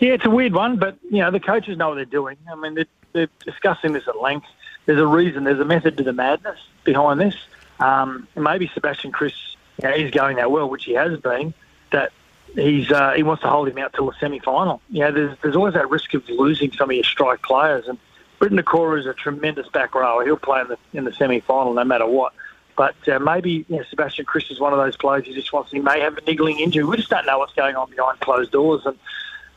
Yeah, 0.01 0.15
it's 0.15 0.25
a 0.25 0.31
weird 0.31 0.53
one, 0.53 0.77
but 0.77 0.97
you 1.11 1.19
know 1.19 1.31
the 1.31 1.41
coaches 1.41 1.77
know 1.77 1.91
what 1.91 1.95
they're 1.97 2.05
doing. 2.05 2.37
I 2.51 2.55
mean, 2.57 2.75
they're, 2.75 2.87
they're 3.13 3.29
discussing 3.45 3.93
this 3.93 4.09
at 4.09 4.21
length. 4.21 4.47
There's 4.87 5.01
a 5.01 5.07
reason. 5.07 5.45
There's 5.45 5.61
a 5.61 5.65
method 5.65 5.97
to 5.99 6.03
the 6.03 6.13
madness 6.13 6.59
behind 6.85 7.21
this. 7.21 7.37
Um, 7.79 8.27
maybe 8.37 8.71
Sebastian 8.75 9.13
Kris, 9.13 9.35
you 9.83 9.89
know, 9.89 10.11
going 10.11 10.37
that 10.37 10.51
well, 10.51 10.69
which 10.69 10.85
he 10.85 10.95
has 10.95 11.19
been. 11.21 11.55
That 11.93 12.13
he's 12.55 12.91
uh, 12.91 13.13
he 13.13 13.23
wants 13.23 13.43
to 13.43 13.49
hold 13.49 13.69
him 13.69 13.79
out 13.79 13.93
till 13.93 14.07
the 14.07 14.15
semi 14.19 14.41
final. 14.41 14.81
You 14.91 15.01
know, 15.01 15.13
there's 15.13 15.39
there's 15.43 15.57
always 15.57 15.75
that 15.75 15.89
risk 15.91 16.15
of 16.15 16.29
losing 16.29 16.73
some 16.73 16.91
of 16.91 16.97
your 16.97 17.05
strike 17.05 17.43
players 17.43 17.87
and 17.87 17.99
Briton 18.43 18.59
Nikora 18.59 18.99
is 18.99 19.07
a 19.07 19.15
tremendous 19.15 19.69
back 19.69 19.95
rower. 19.95 20.25
He'll 20.25 20.37
play 20.37 20.63
in 20.63 20.67
the 20.67 20.77
in 20.93 21.05
the 21.05 21.13
semi 21.13 21.39
final 21.39 21.75
no 21.75 21.85
matter 21.85 22.09
what. 22.09 22.33
But 22.77 22.97
uh, 23.07 23.21
maybe 23.21 23.65
you 23.69 23.77
know, 23.77 23.85
Sebastian 23.89 24.25
Kris 24.25 24.51
is 24.51 24.59
one 24.59 24.73
of 24.73 24.81
those 24.81 24.97
players 24.97 25.29
who 25.29 25.33
just 25.33 25.53
wants. 25.53 25.71
He 25.71 25.79
may 25.79 26.01
have 26.01 26.19
a 26.19 26.23
niggling 26.23 26.59
injury. 26.59 26.83
We 26.83 26.97
just 26.97 27.09
don't 27.09 27.25
know 27.25 27.39
what's 27.39 27.55
going 27.55 27.77
on 27.77 27.91
behind 27.91 28.19
closed 28.19 28.51
doors. 28.51 28.85
And 28.85 28.99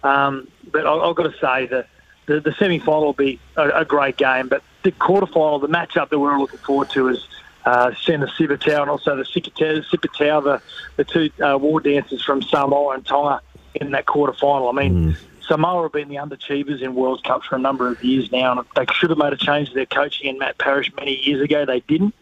um, 0.03 0.47
but 0.71 0.85
I, 0.85 0.93
I've 0.93 1.15
got 1.15 1.23
to 1.23 1.35
say 1.39 1.65
that 1.65 1.87
the, 2.27 2.39
the 2.39 2.53
semi 2.59 2.77
final 2.77 3.05
will 3.05 3.13
be 3.13 3.39
a, 3.55 3.69
a, 3.69 3.85
great 3.85 4.17
game. 4.17 4.49
But 4.49 4.61
the 4.83 4.91
quarter 4.91 5.25
final, 5.25 5.57
the 5.57 5.67
matchup 5.67 6.09
that 6.09 6.19
we're 6.19 6.37
looking 6.37 6.59
forward 6.59 6.91
to 6.91 7.07
is 7.07 7.27
uh, 7.65 7.91
Siva 7.95 8.57
Tau 8.57 8.81
and 8.81 8.91
also 8.91 9.15
the 9.15 9.23
Sipi 9.23 10.13
Tau, 10.15 10.41
the 10.41 10.61
the 10.97 11.05
two 11.05 11.31
uh, 11.43 11.57
war 11.57 11.79
dancers 11.79 12.23
from 12.23 12.43
Samoa 12.43 12.93
and 12.93 13.03
Tonga 13.03 13.41
in 13.73 13.89
that 13.93 14.05
quarter 14.05 14.33
final. 14.33 14.69
I 14.69 14.73
mean. 14.73 14.93
Mm 14.93 15.17
Samoa 15.47 15.83
have 15.83 15.91
been 15.91 16.09
the 16.09 16.15
underachievers 16.15 16.81
in 16.81 16.95
World 16.95 17.23
Cups 17.23 17.47
for 17.47 17.55
a 17.55 17.59
number 17.59 17.87
of 17.87 18.03
years 18.03 18.31
now, 18.31 18.57
and 18.57 18.67
they 18.75 18.85
should 18.93 19.09
have 19.09 19.19
made 19.19 19.33
a 19.33 19.37
change 19.37 19.69
to 19.69 19.75
their 19.75 19.85
coaching 19.85 20.29
and 20.29 20.39
Matt 20.39 20.57
Parish 20.57 20.91
many 20.95 21.23
years 21.23 21.41
ago. 21.41 21.65
They 21.65 21.81
didn't. 21.81 22.15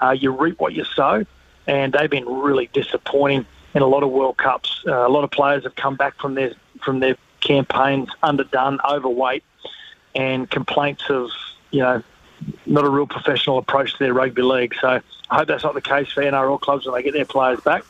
Uh, 0.00 0.10
you 0.10 0.30
reap 0.30 0.60
what 0.60 0.74
you 0.74 0.84
sow, 0.84 1.24
and 1.66 1.92
they've 1.92 2.10
been 2.10 2.26
really 2.26 2.70
disappointing 2.72 3.46
in 3.74 3.82
a 3.82 3.86
lot 3.86 4.02
of 4.02 4.10
World 4.10 4.36
Cups. 4.36 4.82
Uh, 4.86 5.06
a 5.06 5.08
lot 5.08 5.24
of 5.24 5.30
players 5.30 5.64
have 5.64 5.74
come 5.74 5.96
back 5.96 6.16
from 6.18 6.34
their 6.34 6.52
from 6.82 7.00
their 7.00 7.16
campaigns 7.40 8.08
underdone, 8.22 8.78
overweight, 8.88 9.42
and 10.14 10.48
complaints 10.48 11.04
of 11.08 11.30
you 11.70 11.80
know 11.80 12.02
not 12.66 12.84
a 12.84 12.88
real 12.88 13.06
professional 13.06 13.58
approach 13.58 13.92
to 13.92 13.98
their 13.98 14.14
rugby 14.14 14.42
league. 14.42 14.74
So 14.80 15.00
I 15.30 15.36
hope 15.36 15.48
that's 15.48 15.64
not 15.64 15.74
the 15.74 15.80
case 15.80 16.12
for 16.12 16.22
NRL 16.22 16.60
clubs 16.60 16.86
when 16.86 16.94
they 16.94 17.02
get 17.02 17.12
their 17.12 17.24
players 17.24 17.60
back. 17.60 17.84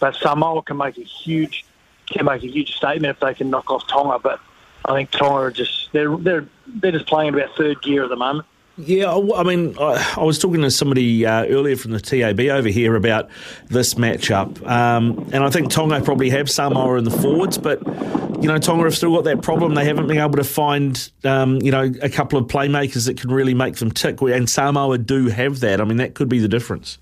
But 0.00 0.16
Samoa 0.16 0.62
can 0.62 0.76
make 0.76 0.98
a 0.98 1.02
huge 1.02 1.64
can 2.06 2.26
make 2.26 2.42
a 2.42 2.48
huge 2.48 2.74
statement 2.74 3.16
if 3.16 3.20
they 3.20 3.34
can 3.34 3.50
knock 3.50 3.70
off 3.70 3.86
Tonga. 3.86 4.18
But 4.18 4.40
I 4.84 4.94
think 4.94 5.10
Tonga 5.10 5.34
are 5.34 5.50
just 5.50 5.90
they're 5.92 6.16
they're 6.16 6.46
they're 6.66 6.92
just 6.92 7.06
playing 7.06 7.34
about 7.34 7.56
third 7.56 7.82
gear 7.82 8.04
at 8.04 8.10
the 8.10 8.16
moment. 8.16 8.46
Yeah, 8.76 9.14
I 9.36 9.44
mean, 9.44 9.76
I, 9.78 10.14
I 10.16 10.24
was 10.24 10.40
talking 10.40 10.62
to 10.62 10.70
somebody 10.70 11.24
uh, 11.24 11.44
earlier 11.46 11.76
from 11.76 11.92
the 11.92 12.00
TAB 12.00 12.40
over 12.40 12.68
here 12.68 12.96
about 12.96 13.28
this 13.68 13.94
matchup, 13.94 14.66
um, 14.68 15.30
and 15.32 15.44
I 15.44 15.50
think 15.50 15.70
Tonga 15.70 16.00
probably 16.00 16.28
have 16.30 16.50
Samoa 16.50 16.96
in 16.96 17.04
the 17.04 17.12
forwards, 17.12 17.56
but 17.56 17.80
you 18.42 18.48
know, 18.48 18.58
Tonga 18.58 18.82
have 18.82 18.96
still 18.96 19.14
got 19.14 19.24
that 19.24 19.42
problem. 19.42 19.74
They 19.74 19.84
haven't 19.84 20.08
been 20.08 20.18
able 20.18 20.36
to 20.38 20.44
find, 20.44 21.08
um, 21.22 21.62
you 21.62 21.70
know, 21.70 21.92
a 22.02 22.08
couple 22.08 22.36
of 22.36 22.46
playmakers 22.48 23.06
that 23.06 23.16
can 23.16 23.30
really 23.30 23.54
make 23.54 23.76
them 23.76 23.92
tick, 23.92 24.20
and 24.20 24.50
Samoa 24.50 24.98
do 24.98 25.28
have 25.28 25.60
that. 25.60 25.80
I 25.80 25.84
mean, 25.84 25.98
that 25.98 26.14
could 26.14 26.28
be 26.28 26.40
the 26.40 26.48
difference. 26.48 26.98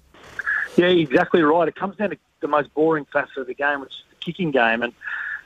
Yeah, 0.76 0.86
exactly 0.86 1.42
right. 1.42 1.68
It 1.68 1.74
comes 1.74 1.96
down 1.96 2.10
to 2.10 2.18
the 2.40 2.48
most 2.48 2.72
boring 2.74 3.06
facet 3.12 3.38
of 3.38 3.46
the 3.46 3.54
game, 3.54 3.80
which 3.80 3.94
kicking 4.24 4.50
game. 4.50 4.82
And, 4.82 4.92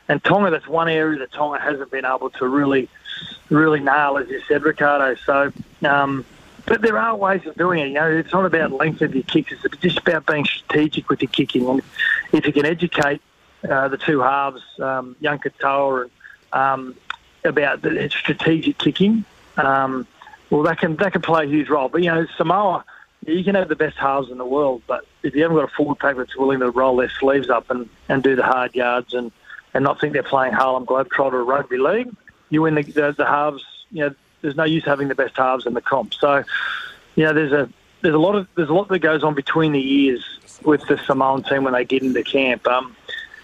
and 0.08 0.22
Tonga, 0.22 0.50
that's 0.50 0.68
one 0.68 0.88
area 0.88 1.18
that 1.18 1.32
Tonga 1.32 1.58
hasn't 1.58 1.90
been 1.90 2.04
able 2.04 2.30
to 2.30 2.46
really, 2.46 2.88
really 3.50 3.80
nail, 3.80 4.18
as 4.18 4.28
you 4.28 4.40
said, 4.48 4.62
Ricardo. 4.62 5.16
So, 5.24 5.52
um, 5.84 6.24
but 6.66 6.82
there 6.82 6.98
are 6.98 7.16
ways 7.16 7.46
of 7.46 7.54
doing 7.56 7.80
it. 7.80 7.88
You 7.88 7.94
know, 7.94 8.10
it's 8.10 8.32
not 8.32 8.44
about 8.44 8.72
length 8.72 9.00
of 9.02 9.14
your 9.14 9.24
kicks; 9.24 9.52
it's 9.52 9.76
just 9.78 9.98
about 9.98 10.26
being 10.26 10.44
strategic 10.44 11.08
with 11.08 11.22
your 11.22 11.30
kicking. 11.30 11.68
And 11.68 11.82
if 12.32 12.46
you 12.46 12.52
can 12.52 12.66
educate 12.66 13.20
uh, 13.68 13.88
the 13.88 13.96
two 13.96 14.20
halves, 14.20 14.62
um, 14.80 15.16
young 15.20 15.38
Katoa, 15.38 16.02
and 16.02 16.10
um, 16.52 16.94
about 17.44 17.82
the 17.82 18.08
strategic 18.10 18.78
kicking, 18.78 19.24
um, 19.56 20.06
well, 20.50 20.62
that 20.62 20.78
can 20.78 20.96
that 20.96 21.12
can 21.12 21.22
play 21.22 21.44
a 21.44 21.48
huge 21.48 21.68
role. 21.68 21.88
But 21.88 22.02
you 22.02 22.12
know, 22.12 22.26
Samoa, 22.36 22.84
you 23.26 23.44
can 23.44 23.54
have 23.54 23.68
the 23.68 23.76
best 23.76 23.96
halves 23.96 24.30
in 24.30 24.38
the 24.38 24.46
world, 24.46 24.82
but 24.86 25.06
if 25.22 25.34
you 25.34 25.42
haven't 25.42 25.56
got 25.56 25.70
a 25.70 25.74
forward 25.74 25.98
pack 25.98 26.16
that's 26.16 26.36
willing 26.36 26.60
to 26.60 26.70
roll 26.70 26.96
their 26.96 27.10
sleeves 27.10 27.50
up 27.50 27.70
and, 27.70 27.88
and 28.08 28.22
do 28.22 28.36
the 28.36 28.42
hard 28.42 28.74
yards 28.74 29.14
and, 29.14 29.32
and 29.74 29.84
not 29.84 30.00
think 30.00 30.12
they're 30.12 30.22
playing 30.22 30.52
Harlem 30.52 30.86
Globetrotter 30.86 31.46
rugby 31.46 31.78
league, 31.78 32.14
you 32.50 32.62
win 32.62 32.74
the, 32.74 32.82
the, 32.82 33.12
the 33.12 33.26
halves. 33.26 33.64
You 33.90 34.04
know, 34.04 34.14
there's 34.42 34.56
no 34.56 34.64
use 34.64 34.84
having 34.84 35.08
the 35.08 35.14
best 35.14 35.36
halves 35.36 35.66
in 35.66 35.74
the 35.74 35.80
comp. 35.80 36.14
So, 36.14 36.44
you 37.14 37.24
know, 37.24 37.32
there's 37.32 37.52
a 37.52 37.68
there's 38.02 38.14
a 38.14 38.18
lot 38.18 38.36
of 38.36 38.46
there's 38.54 38.68
a 38.68 38.74
lot 38.74 38.88
that 38.88 39.00
goes 39.00 39.24
on 39.24 39.34
between 39.34 39.72
the 39.72 39.80
years 39.80 40.24
with 40.64 40.86
the 40.86 40.98
Samoan 40.98 41.42
team 41.42 41.64
when 41.64 41.72
they 41.72 41.84
get 41.84 42.02
into 42.02 42.22
camp. 42.22 42.66
Um, 42.66 42.96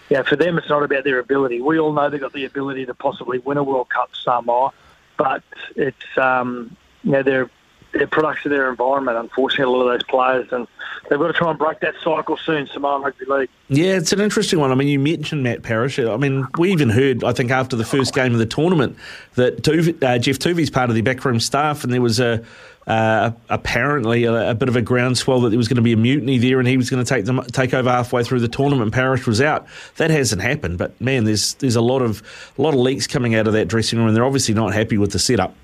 yeah, 0.09 0.23
for 0.23 0.35
them 0.35 0.57
it's 0.57 0.69
not 0.69 0.83
about 0.83 1.03
their 1.03 1.19
ability. 1.19 1.61
We 1.61 1.79
all 1.79 1.91
know 1.91 2.09
they've 2.09 2.21
got 2.21 2.33
the 2.33 2.45
ability 2.45 2.85
to 2.85 2.93
possibly 2.93 3.39
win 3.39 3.57
a 3.57 3.63
World 3.63 3.89
Cup 3.89 4.11
Samoa, 4.13 4.71
but 5.17 5.43
it's 5.75 6.17
um, 6.17 6.75
you 7.03 7.11
know 7.11 7.23
they're 7.23 7.49
they're 7.93 8.07
products 8.07 8.45
of 8.45 8.51
their 8.51 8.69
environment. 8.69 9.17
Unfortunately, 9.17 9.71
a 9.71 9.77
lot 9.77 9.87
of 9.87 9.93
those 9.93 10.03
players, 10.03 10.47
and 10.51 10.67
they've 11.09 11.19
got 11.19 11.27
to 11.27 11.33
try 11.33 11.49
and 11.49 11.59
break 11.59 11.79
that 11.81 11.93
cycle 12.03 12.37
soon. 12.37 12.67
Samoan 12.67 13.03
Rugby 13.03 13.25
League. 13.25 13.49
Yeah, 13.69 13.97
it's 13.97 14.11
an 14.11 14.19
interesting 14.19 14.59
one. 14.59 14.71
I 14.71 14.75
mean, 14.75 14.87
you 14.87 14.99
mentioned 14.99 15.43
Matt 15.43 15.63
Parish. 15.63 15.99
I 15.99 16.17
mean, 16.17 16.47
we 16.57 16.71
even 16.71 16.89
heard, 16.89 17.23
I 17.23 17.33
think, 17.33 17.51
after 17.51 17.75
the 17.75 17.85
first 17.85 18.13
game 18.13 18.33
of 18.33 18.39
the 18.39 18.45
tournament, 18.45 18.97
that 19.35 19.61
Toovey, 19.63 20.01
uh, 20.03 20.17
Geoff 20.17 20.39
Toovey's 20.39 20.69
part 20.69 20.89
of 20.89 20.95
the 20.95 21.01
backroom 21.01 21.39
staff, 21.39 21.83
and 21.83 21.93
there 21.93 22.01
was 22.01 22.19
a 22.19 22.43
uh, 22.87 23.31
apparently 23.49 24.25
a, 24.25 24.49
a, 24.49 24.53
bit 24.53 24.67
of 24.67 24.75
a 24.75 24.81
groundswell 24.81 25.39
that 25.41 25.49
there 25.49 25.57
was 25.57 25.69
going 25.69 25.77
to 25.77 25.81
be 25.81 25.93
a 25.93 25.97
mutiny 25.97 26.37
there, 26.37 26.59
and 26.59 26.67
he 26.67 26.75
was 26.75 26.89
going 26.89 27.03
to 27.03 27.07
take 27.07 27.25
them 27.25 27.41
take 27.51 27.73
over 27.73 27.89
halfway 27.89 28.23
through 28.23 28.41
the 28.41 28.47
tournament. 28.47 28.91
Parish 28.91 29.25
was 29.25 29.39
out. 29.39 29.67
That 29.97 30.09
hasn't 30.09 30.41
happened, 30.41 30.77
but 30.77 30.99
man, 30.99 31.23
there's 31.23 31.53
there's 31.55 31.77
a 31.77 31.81
lot 31.81 32.01
of 32.01 32.21
a 32.57 32.61
lot 32.61 32.73
of 32.73 32.79
leaks 32.79 33.07
coming 33.07 33.35
out 33.35 33.47
of 33.47 33.53
that 33.53 33.69
dressing 33.69 33.99
room, 33.99 34.09
and 34.09 34.17
they're 34.17 34.25
obviously 34.25 34.53
not 34.53 34.73
happy 34.73 34.97
with 34.97 35.11
the 35.11 35.19
setup. 35.19 35.55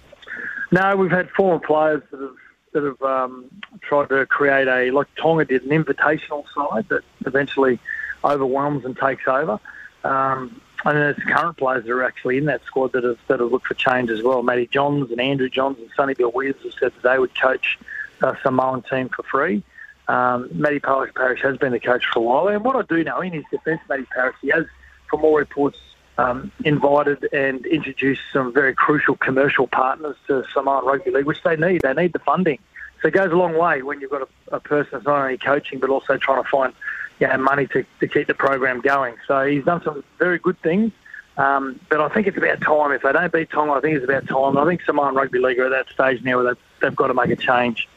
No, 0.72 0.96
we've 0.96 1.12
had 1.12 1.30
former 1.32 1.60
players 1.60 2.04
that 2.12 2.20
have 2.20 2.36
that 2.72 2.84
have 2.84 3.02
um, 3.02 3.46
tried 3.82 4.10
to 4.10 4.26
create 4.28 4.68
a 4.68 4.92
like 4.92 5.08
Tonga 5.16 5.46
did 5.46 5.64
an 5.64 5.70
invitational 5.70 6.46
side 6.54 6.88
that 6.90 7.04
eventually 7.26 7.80
overwhelms 8.24 8.86
and 8.86 8.96
takes 8.96 9.28
over. 9.28 9.60
Um, 10.04 10.62
and 10.86 10.96
then 10.96 11.16
there's 11.16 11.36
current 11.36 11.58
players 11.58 11.84
that 11.84 11.92
are 11.92 12.04
actually 12.04 12.38
in 12.38 12.46
that 12.46 12.64
squad 12.66 12.94
that 12.94 13.04
have 13.04 13.18
that 13.28 13.40
have 13.40 13.52
looked 13.52 13.68
for 13.68 13.74
change 13.74 14.10
as 14.10 14.22
well. 14.22 14.44
Matty 14.44 14.68
Johns 14.68 15.12
and 15.12 15.20
Andrew 15.20 15.50
Johns 15.50 15.78
and 15.80 15.90
Sonny 15.96 16.14
Bill 16.14 16.32
Williams 16.32 16.62
have 16.64 16.74
said 16.74 16.94
that 16.94 17.10
they 17.10 17.20
would 17.20 17.38
coach 17.40 17.78
a 18.22 18.38
Samoan 18.44 18.84
team 18.84 19.10
for 19.10 19.24
free. 19.24 19.64
Um, 20.08 20.50
Matty 20.54 20.80
Parish 20.80 21.42
has 21.42 21.58
been 21.58 21.72
the 21.72 21.80
coach 21.80 22.04
for 22.12 22.20
a 22.20 22.22
while, 22.22 22.48
and 22.48 22.64
what 22.64 22.76
I 22.76 22.82
do 22.82 23.04
know 23.04 23.22
in 23.22 23.34
his 23.34 23.44
defence, 23.52 23.82
Matty 23.88 24.06
Parish, 24.06 24.36
he 24.42 24.50
has, 24.50 24.66
from 25.10 25.24
all 25.24 25.36
reports, 25.36 25.78
um, 26.20 26.52
invited 26.66 27.28
and 27.32 27.66
introduced 27.66 28.22
some 28.34 28.52
very 28.54 28.74
crucial 28.76 29.16
commercial 29.16 29.68
partners 29.68 30.18
to 30.28 30.44
Samoan 30.54 30.86
Rugby 30.86 31.12
League, 31.12 31.26
which 31.26 31.42
they 31.44 31.56
need. 31.56 31.82
They 31.82 31.94
need 31.94 32.14
the 32.14 32.20
funding. 32.20 32.60
So 33.02 33.08
it 33.08 33.14
goes 33.14 33.32
a 33.32 33.36
long 33.36 33.56
way 33.58 33.82
when 33.82 34.02
you've 34.02 34.12
got 34.12 34.24
a, 34.24 34.56
a 34.56 34.60
person 34.60 34.90
that's 34.94 35.06
not 35.06 35.22
only 35.22 35.38
coaching 35.38 35.80
but 35.80 35.90
also 35.90 36.18
trying 36.18 36.44
to 36.44 36.50
find 36.50 36.74
you 37.20 37.28
know, 37.28 37.38
money 37.38 37.68
to, 37.68 37.86
to 38.02 38.08
keep 38.08 38.28
the 38.28 38.34
program 38.34 38.82
going. 38.82 39.16
So 39.28 39.46
he's 39.46 39.64
done 39.64 39.82
some 39.84 40.04
very 40.18 40.40
good 40.40 40.62
things. 40.62 40.92
Um, 41.38 41.80
but 41.90 42.02
I 42.02 42.10
think 42.10 42.28
it's 42.28 42.38
about 42.38 42.60
time. 42.60 42.92
If 42.92 43.04
they 43.04 43.14
don't 43.14 43.32
beat 43.32 43.50
Tonga, 43.50 43.72
I 43.72 43.80
think 43.80 43.96
it's 43.96 44.04
about 44.04 44.28
time. 44.28 44.58
I 44.58 44.66
think 44.66 44.82
Samoan 44.82 45.16
Rugby 45.16 45.40
League 45.40 45.58
are 45.60 45.68
at 45.68 45.70
that 45.70 45.94
stage 45.94 46.22
now 46.22 46.38
where 46.38 46.54
they've, 46.54 46.64
they've 46.82 46.96
got 46.96 47.08
to 47.08 47.14
make 47.14 47.30
a 47.30 47.38
change. 47.38 47.88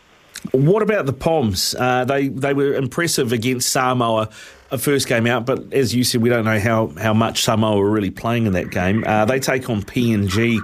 What 0.53 0.83
about 0.83 1.07
the 1.07 1.13
Poms? 1.13 1.75
Uh, 1.75 2.05
they 2.05 2.29
they 2.29 2.55
were 2.55 2.75
impressive 2.75 3.33
against 3.33 3.71
Samoa 3.71 4.29
a 4.73 4.79
first 4.79 5.07
game 5.07 5.27
out, 5.27 5.45
but 5.45 5.73
as 5.73 5.95
you 5.95 6.03
said, 6.03 6.23
we 6.23 6.31
don't 6.31 6.47
know 6.47 6.59
how, 6.59 6.89
how 6.99 7.13
much 7.13 7.43
Samoa 7.43 7.81
are 7.81 7.91
really 7.91 8.11
playing 8.11 8.47
in 8.47 8.55
that 8.55 8.71
game. 8.71 9.05
Uh, 9.07 9.27
they 9.27 9.39
take 9.39 9.69
on 9.69 9.83
PNG 9.83 10.59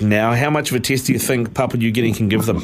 now. 0.00 0.34
How 0.34 0.50
much 0.50 0.70
of 0.70 0.76
a 0.76 0.80
test 0.80 1.06
do 1.06 1.12
you 1.12 1.18
think 1.20 1.54
Papua 1.54 1.78
New 1.78 1.92
Guinea 1.92 2.12
can 2.12 2.28
give 2.28 2.44
them? 2.44 2.58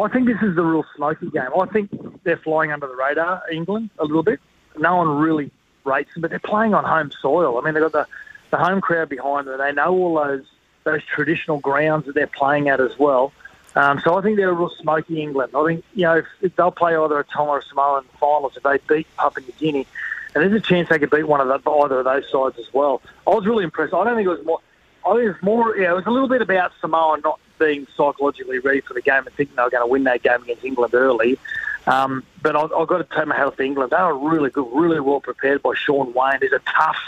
I 0.00 0.08
think 0.08 0.26
this 0.26 0.40
is 0.42 0.54
the 0.54 0.62
real 0.62 0.84
smoky 0.94 1.28
game. 1.30 1.48
I 1.60 1.66
think 1.66 1.90
they're 2.22 2.36
flying 2.36 2.70
under 2.70 2.86
the 2.86 2.94
radar, 2.94 3.42
England, 3.50 3.90
a 3.98 4.04
little 4.04 4.22
bit. 4.22 4.38
No 4.78 4.96
one 4.96 5.08
really 5.08 5.50
rates 5.84 6.14
them, 6.14 6.20
but 6.20 6.30
they're 6.30 6.38
playing 6.38 6.74
on 6.74 6.84
home 6.84 7.10
soil. 7.20 7.58
I 7.58 7.62
mean, 7.62 7.74
they've 7.74 7.82
got 7.82 7.92
the, 7.92 8.06
the 8.50 8.62
home 8.62 8.80
crowd 8.80 9.08
behind 9.08 9.48
them. 9.48 9.58
They 9.58 9.72
know 9.72 9.92
all 9.92 10.14
those 10.14 10.44
those 10.84 11.04
traditional 11.04 11.58
grounds 11.58 12.06
that 12.06 12.14
they're 12.14 12.28
playing 12.28 12.68
at 12.68 12.80
as 12.80 12.96
well. 12.96 13.32
Um, 13.76 14.00
so 14.02 14.16
I 14.16 14.22
think 14.22 14.38
they're 14.38 14.48
a 14.48 14.54
real 14.54 14.72
smoky 14.80 15.20
England. 15.20 15.52
I 15.54 15.64
think, 15.66 15.84
you 15.94 16.04
know, 16.04 16.22
if, 16.40 16.56
they'll 16.56 16.70
play 16.70 16.96
either 16.96 17.20
a 17.20 17.24
Tonga 17.24 17.50
or 17.50 17.62
Samoa 17.62 17.98
in 17.98 18.06
the 18.10 18.18
finals, 18.18 18.56
if 18.56 18.62
they 18.62 18.78
beat 18.88 19.06
Papua 19.16 19.44
New 19.46 19.52
Guinea, 19.58 19.86
and 20.34 20.42
there's 20.42 20.52
a 20.52 20.64
chance 20.64 20.88
they 20.88 20.98
could 20.98 21.10
beat 21.10 21.28
one 21.28 21.42
of 21.42 21.48
the, 21.48 21.70
either 21.70 21.98
of 21.98 22.04
those 22.06 22.30
sides 22.30 22.58
as 22.58 22.72
well. 22.72 23.02
I 23.26 23.30
was 23.30 23.46
really 23.46 23.64
impressed. 23.64 23.92
I 23.92 24.02
don't 24.02 24.16
think 24.16 24.26
it 24.26 24.30
was 24.30 24.44
more. 24.44 24.60
I 25.06 25.14
think 25.14 25.34
it's 25.34 25.42
more. 25.42 25.76
Yeah, 25.76 25.92
it 25.92 25.94
was 25.94 26.06
a 26.06 26.10
little 26.10 26.28
bit 26.28 26.40
about 26.40 26.72
Samoa 26.80 27.20
not 27.22 27.38
being 27.58 27.86
psychologically 27.96 28.58
ready 28.58 28.80
for 28.80 28.94
the 28.94 29.02
game 29.02 29.26
and 29.26 29.34
thinking 29.34 29.54
they 29.56 29.62
were 29.62 29.70
going 29.70 29.82
to 29.82 29.90
win 29.90 30.04
that 30.04 30.22
game 30.22 30.42
against 30.42 30.64
England 30.64 30.94
early. 30.94 31.38
Um, 31.86 32.24
but 32.42 32.56
I've, 32.56 32.72
I've 32.72 32.88
got 32.88 32.98
to 32.98 33.16
take 33.16 33.26
my 33.26 33.36
hat 33.36 33.56
to 33.56 33.62
England. 33.62 33.92
They 33.92 34.02
were 34.02 34.18
really 34.18 34.50
good, 34.50 34.68
really 34.72 35.00
well 35.00 35.20
prepared 35.20 35.62
by 35.62 35.74
Shaun 35.74 36.12
Wane. 36.12 36.38
He's 36.40 36.52
a 36.52 36.60
tough, 36.66 36.98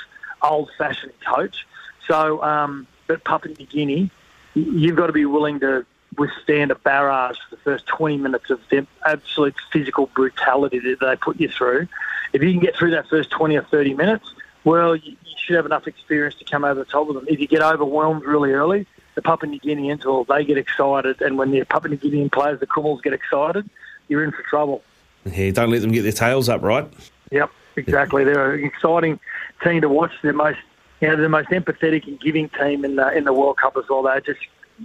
old-fashioned 0.43 1.13
coach. 1.27 1.67
So, 2.07 2.43
um, 2.43 2.87
but 3.07 3.25
Papua 3.25 3.55
New 3.59 3.67
Guinea, 3.67 4.11
you've 4.55 4.97
got 4.97 5.09
to 5.09 5.13
be 5.13 5.27
willing 5.27 5.61
to 5.61 5.85
withstand 6.17 6.71
a 6.71 6.75
barrage 6.75 7.37
for 7.49 7.57
the 7.57 7.63
first 7.63 7.87
20 7.87 8.17
minutes 8.17 8.51
of 8.51 8.61
them 8.71 8.87
absolute 9.07 9.55
physical 9.73 10.07
brutality 10.15 10.79
that 10.79 11.01
they 11.01 11.17
put 11.17 11.39
you 11.41 11.49
through. 11.49 11.87
If 12.33 12.43
you 12.43 12.51
can 12.53 12.61
get 12.61 12.77
through 12.77 12.93
that 12.93 13.09
first 13.09 13.31
20 13.31 13.57
or 13.57 13.63
30 13.63 13.95
minutes, 13.95 14.31
well, 14.65 14.97
you, 14.97 15.13
you 15.13 15.37
should 15.37 15.57
have 15.57 15.67
enough 15.67 15.87
experience 15.87 16.35
to 16.37 16.45
come 16.45 16.65
over 16.65 16.81
the 16.81 16.85
top 16.85 17.09
of 17.09 17.15
them. 17.15 17.27
If 17.29 17.41
you 17.41 17.47
get 17.47 17.63
overwhelmed 17.63 18.25
really 18.25 18.53
early, 18.53 18.87
the 19.15 19.23
Papua 19.23 19.51
New 19.51 19.61
Guineans, 19.61 20.05
well, 20.05 20.25
they 20.25 20.45
get 20.45 20.59
excited, 20.59 21.21
and 21.23 21.39
when 21.39 21.51
the 21.51 21.65
Papua 21.65 21.91
New 21.91 21.99
Guinean 21.99 22.31
players, 22.31 22.61
the 22.61 22.67
Kumuls, 22.67 23.03
get 23.03 23.13
excited, 23.13 23.69
you're 24.09 24.25
in 24.25 24.33
for 24.33 24.43
trouble. 24.43 24.83
Yeah, 25.25 25.51
don't 25.51 25.71
let 25.71 25.83
them 25.83 25.91
get 25.91 26.03
their 26.03 26.13
tails 26.13 26.49
up, 26.49 26.63
right? 26.63 26.89
Yep, 27.31 27.51
exactly. 27.77 28.25
They're 28.25 28.53
an 28.53 28.65
exciting 28.65 29.19
team 29.63 29.81
to 29.83 29.89
watch. 29.89 30.13
They're 30.23 30.33
most, 30.33 30.61
you 31.01 31.09
know, 31.09 31.17
the 31.17 31.29
most 31.29 31.49
empathetic 31.49 32.07
and 32.07 32.21
giving 32.21 32.49
team 32.51 32.85
in 32.85 32.97
the 32.97 33.17
in 33.17 33.25
the 33.25 33.33
World 33.33 33.59
Cup 33.59 33.77
as 33.77 33.85
well. 33.89 34.03
They're 34.03 34.21
just 34.21 34.41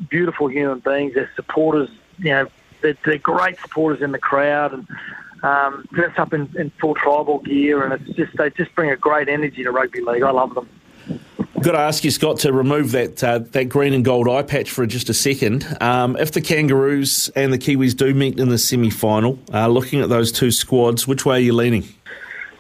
beautiful 0.10 0.48
human 0.48 0.80
beings. 0.80 1.14
They're 1.14 1.32
supporters, 1.36 1.90
you 2.18 2.32
know, 2.32 2.48
they're, 2.82 2.98
they're 3.06 3.18
great 3.18 3.60
supporters 3.60 4.02
in 4.02 4.12
the 4.12 4.20
crowd 4.20 4.74
and 4.74 4.88
um, 5.44 5.86
dressed 5.92 6.20
up 6.20 6.34
in, 6.34 6.50
in 6.58 6.72
full 6.80 6.96
tribal 6.96 7.40
gear, 7.40 7.84
and 7.84 7.94
it's 7.94 8.18
just 8.18 8.36
they 8.38 8.50
just 8.52 8.74
bring 8.76 8.90
a 8.90 8.96
great 8.96 9.28
energy 9.30 9.64
to 9.64 9.72
rugby 9.72 10.02
league. 10.02 10.24
I 10.24 10.32
love 10.32 10.56
them. 10.56 10.70
I've 11.56 11.64
Got 11.64 11.74
to 11.74 11.80
ask 11.80 12.04
you, 12.04 12.12
Scott, 12.12 12.40
to 12.40 12.54
remove 12.54 12.92
that 12.92 13.24
uh, 13.24 13.40
that 13.52 13.66
green 13.66 13.94
and 13.94 14.04
gold 14.04 14.28
eye 14.28 14.42
patch 14.42 14.72
for 14.72 14.86
just 14.86 15.10
a 15.10 15.14
second. 15.14 15.66
Um, 15.82 16.16
if 16.18 16.32
the 16.32 16.42
Kangaroos 16.42 17.30
and 17.36 17.54
the 17.54 17.58
Kiwis 17.58 17.96
do 17.96 18.14
meet 18.14 18.40
in 18.40 18.50
the 18.50 18.58
semi 18.58 18.90
final, 18.90 19.40
uh, 19.54 19.68
looking 19.68 20.02
at 20.02 20.10
those 20.10 20.32
two 20.32 20.52
squads, 20.52 21.08
which 21.08 21.26
way 21.26 21.38
are 21.38 21.40
you 21.40 21.54
leaning? 21.54 21.84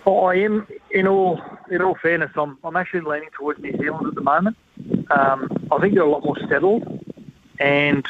Oh, 0.05 0.25
I 0.25 0.35
am, 0.35 0.67
in 0.91 1.07
all 1.07 1.41
in 1.71 1.81
all 1.81 1.95
fairness, 2.01 2.31
I'm, 2.35 2.57
I'm 2.63 2.75
actually 2.75 3.01
leaning 3.01 3.29
towards 3.37 3.61
New 3.61 3.75
Zealand 3.77 4.07
at 4.07 4.15
the 4.15 4.21
moment. 4.21 4.57
Um, 5.11 5.67
I 5.71 5.79
think 5.79 5.93
they're 5.93 6.03
a 6.03 6.09
lot 6.09 6.25
more 6.25 6.37
settled 6.49 6.83
and 7.59 8.05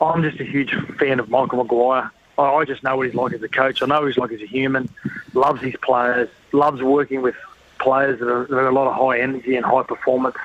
I'm 0.00 0.22
just 0.22 0.40
a 0.40 0.44
huge 0.44 0.74
fan 0.98 1.20
of 1.20 1.28
Michael 1.28 1.62
Maguire. 1.62 2.10
I 2.36 2.64
just 2.64 2.82
know 2.82 2.96
what 2.96 3.06
he's 3.06 3.14
like 3.14 3.32
as 3.32 3.42
a 3.42 3.48
coach. 3.48 3.82
I 3.82 3.86
know 3.86 4.00
what 4.00 4.08
he's 4.08 4.18
like 4.18 4.32
as 4.32 4.40
a 4.40 4.46
human. 4.46 4.88
Loves 5.34 5.62
his 5.62 5.76
players. 5.76 6.28
Loves 6.52 6.82
working 6.82 7.22
with 7.22 7.36
players 7.78 8.18
that 8.18 8.28
are, 8.28 8.68
a 8.68 8.72
lot 8.72 8.88
of 8.88 8.94
high 8.94 9.20
energy 9.20 9.56
and 9.56 9.64
high 9.64 9.82
performance, 9.82 10.36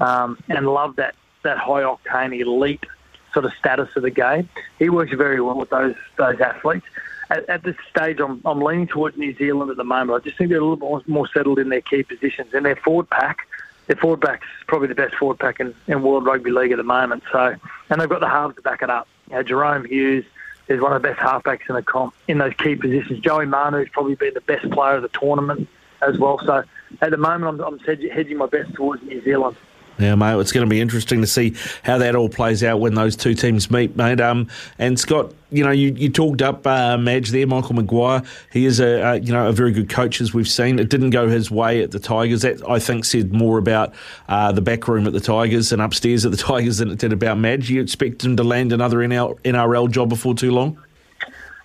um, 0.00 0.38
and 0.48 0.66
love 0.66 0.96
that 0.96 1.14
that 1.42 1.58
high 1.58 1.82
octane 1.82 2.38
elite 2.38 2.84
sort 3.32 3.44
of 3.44 3.52
status 3.54 3.88
of 3.96 4.02
the 4.02 4.10
game. 4.10 4.48
He 4.78 4.88
works 4.90 5.12
very 5.12 5.40
well 5.40 5.58
with 5.58 5.70
those 5.70 5.94
those 6.16 6.40
athletes. 6.40 6.86
At, 7.30 7.48
at 7.48 7.62
this 7.62 7.76
stage, 7.90 8.20
I'm, 8.20 8.42
I'm 8.44 8.60
leaning 8.60 8.86
towards 8.86 9.16
New 9.16 9.34
Zealand 9.34 9.70
at 9.70 9.76
the 9.76 9.84
moment. 9.84 10.20
I 10.20 10.24
just 10.24 10.36
think 10.36 10.50
they're 10.50 10.60
a 10.60 10.64
little 10.64 11.00
bit 11.00 11.08
more, 11.08 11.26
settled 11.28 11.58
in 11.58 11.70
their 11.70 11.80
key 11.80 12.02
positions, 12.02 12.52
and 12.52 12.66
their 12.66 12.76
forward 12.76 13.08
pack 13.10 13.48
their 13.86 13.96
forward 13.96 14.20
back's 14.20 14.46
probably 14.66 14.88
the 14.88 14.94
best 14.94 15.14
forward 15.16 15.38
pack 15.38 15.60
in, 15.60 15.74
in 15.86 16.02
World 16.02 16.24
Rugby 16.24 16.50
League 16.50 16.72
at 16.72 16.76
the 16.76 16.84
moment. 16.84 17.22
So, 17.32 17.54
and 17.90 18.00
they've 18.00 18.08
got 18.08 18.20
the 18.20 18.28
halves 18.28 18.56
to 18.56 18.62
back 18.62 18.82
it 18.82 18.90
up. 18.90 19.08
You 19.28 19.36
know, 19.36 19.42
Jahrome 19.42 19.86
Hughes 19.86 20.24
is 20.68 20.80
one 20.80 20.92
of 20.92 21.02
the 21.02 21.08
best 21.08 21.20
halfbacks 21.20 21.68
in 21.68 21.74
the 21.74 21.82
comp 21.82 22.14
in 22.28 22.38
those 22.38 22.54
key 22.54 22.76
positions. 22.76 23.20
Joey 23.20 23.46
Manu's 23.46 23.88
probably 23.90 24.14
been 24.14 24.34
the 24.34 24.40
best 24.42 24.70
player 24.70 24.96
of 24.96 25.02
the 25.02 25.08
tournament 25.08 25.68
as 26.00 26.18
well. 26.18 26.40
So, 26.44 26.64
at 27.00 27.10
the 27.10 27.16
moment, 27.16 27.60
I'm, 27.60 27.74
I'm 27.74 27.78
hedging 27.78 28.36
my 28.36 28.46
best 28.46 28.74
towards 28.74 29.02
New 29.02 29.22
Zealand. 29.22 29.56
Yeah, 29.98 30.14
mate, 30.14 30.40
it's 30.40 30.52
going 30.52 30.66
to 30.66 30.70
be 30.70 30.80
interesting 30.80 31.20
to 31.20 31.26
see 31.26 31.54
how 31.82 31.98
that 31.98 32.14
all 32.14 32.28
plays 32.28 32.64
out 32.64 32.80
when 32.80 32.94
those 32.94 33.14
two 33.14 33.34
teams 33.34 33.70
meet, 33.70 33.94
mate. 33.94 34.20
Um, 34.20 34.48
and 34.78 34.98
Scott, 34.98 35.32
you 35.50 35.62
know, 35.62 35.70
you, 35.70 35.92
you 35.94 36.08
talked 36.08 36.40
up 36.40 36.66
uh, 36.66 36.96
Madge 36.96 37.30
there, 37.30 37.46
Michael 37.46 37.74
Maguire. 37.74 38.22
He 38.50 38.64
is 38.64 38.80
a, 38.80 39.00
a, 39.00 39.16
you 39.18 39.32
know 39.32 39.48
a 39.48 39.52
very 39.52 39.70
good 39.70 39.90
coach 39.90 40.20
as 40.20 40.32
we've 40.32 40.48
seen. 40.48 40.78
It 40.78 40.88
didn't 40.88 41.10
go 41.10 41.28
his 41.28 41.50
way 41.50 41.82
at 41.82 41.90
the 41.90 42.00
Tigers. 42.00 42.42
That 42.42 42.66
I 42.68 42.78
think 42.78 43.04
said 43.04 43.32
more 43.32 43.58
about 43.58 43.94
uh, 44.28 44.50
the 44.52 44.62
back 44.62 44.88
room 44.88 45.06
at 45.06 45.12
the 45.12 45.20
Tigers 45.20 45.72
and 45.72 45.82
upstairs 45.82 46.24
at 46.24 46.30
the 46.30 46.36
Tigers 46.52 46.78
than 46.78 46.90
it 46.90 46.98
did 46.98 47.12
about 47.12 47.38
Madge. 47.38 47.70
You 47.70 47.82
expect 47.82 48.24
him 48.24 48.36
to 48.36 48.42
land 48.44 48.72
another 48.72 48.98
NRL 48.98 49.90
job 49.90 50.08
before 50.08 50.34
too 50.34 50.52
long? 50.52 50.82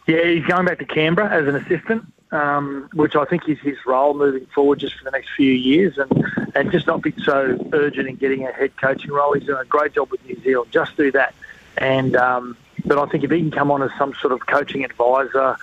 Yeah, 0.05 0.24
he's 0.25 0.46
going 0.46 0.65
back 0.65 0.79
to 0.79 0.86
Canberra 0.86 1.29
as 1.29 1.48
an 1.48 1.55
assistant 1.55 2.05
um, 2.31 2.89
which 2.93 3.15
I 3.15 3.25
think 3.25 3.48
is 3.48 3.60
his 3.60 3.77
role 3.86 4.13
moving 4.13 4.46
forward 4.48 4.79
just 4.79 4.96
for 4.96 5.03
the 5.03 5.12
next 5.12 5.29
few 5.36 5.51
years, 5.51 5.98
and, 5.98 6.25
and 6.55 6.72
just 6.72 6.88
not 6.88 7.01
be 7.01 7.13
so 7.24 7.57
urgent 7.74 8.07
in 8.07 8.15
getting 8.15 8.46
a 8.46 8.51
head 8.51 8.75
coaching 8.77 9.12
role. 9.12 9.34
He's 9.34 9.46
doing 9.46 9.62
a 9.62 9.65
great 9.65 9.93
job 9.93 10.12
with 10.12 10.24
New 10.25 10.39
Zealand. 10.41 10.72
Just 10.72 10.98
do 10.98 11.12
that. 11.12 11.34
And 11.77 12.15
um, 12.15 12.57
but 12.86 12.98
I 12.98 13.05
think 13.05 13.24
if 13.24 13.31
he 13.31 13.39
can 13.39 13.51
come 13.51 13.72
on 13.72 13.81
as 13.84 13.91
some 13.98 14.13
sort 14.15 14.34
of 14.34 14.46
coaching 14.46 14.84
advisor 14.84 15.57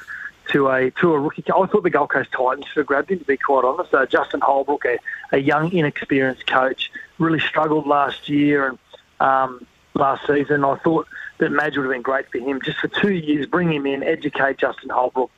to 0.51 0.69
a 0.69 0.91
to 0.93 1.13
a 1.13 1.19
rookie, 1.19 1.45
I 1.47 1.67
thought 1.67 1.83
the 1.83 1.91
Gold 1.91 2.11
Coast 2.11 2.31
Titans 2.33 2.67
should 2.67 2.81
have 2.81 2.87
grabbed 2.87 3.11
him. 3.11 3.19
To 3.19 3.25
be 3.25 3.37
quite 3.37 3.65
honest, 3.65 3.93
uh, 3.95 4.07
Justin 4.07 4.41
Holbrook, 4.41 4.85
a, 4.85 4.99
a 5.33 5.39
young, 5.39 5.73
inexperienced 5.73 6.47
coach, 6.47 6.91
really 7.19 7.41
struggled 7.41 7.87
last 7.87 8.29
year 8.29 8.69
and 8.69 8.79
um, 9.21 9.67
last 9.95 10.27
season. 10.27 10.65
I 10.65 10.77
thought 10.77 11.09
that 11.39 11.51
Madge 11.51 11.77
would 11.77 11.85
have 11.85 11.93
been 11.93 12.03
great 12.03 12.31
for 12.31 12.39
him 12.39 12.61
just 12.63 12.79
for 12.79 12.89
two 12.89 13.13
years. 13.13 13.47
Bring 13.47 13.73
him 13.73 13.87
in, 13.87 14.03
educate 14.03 14.59
Justin 14.59 14.91
Holbrook, 14.91 15.31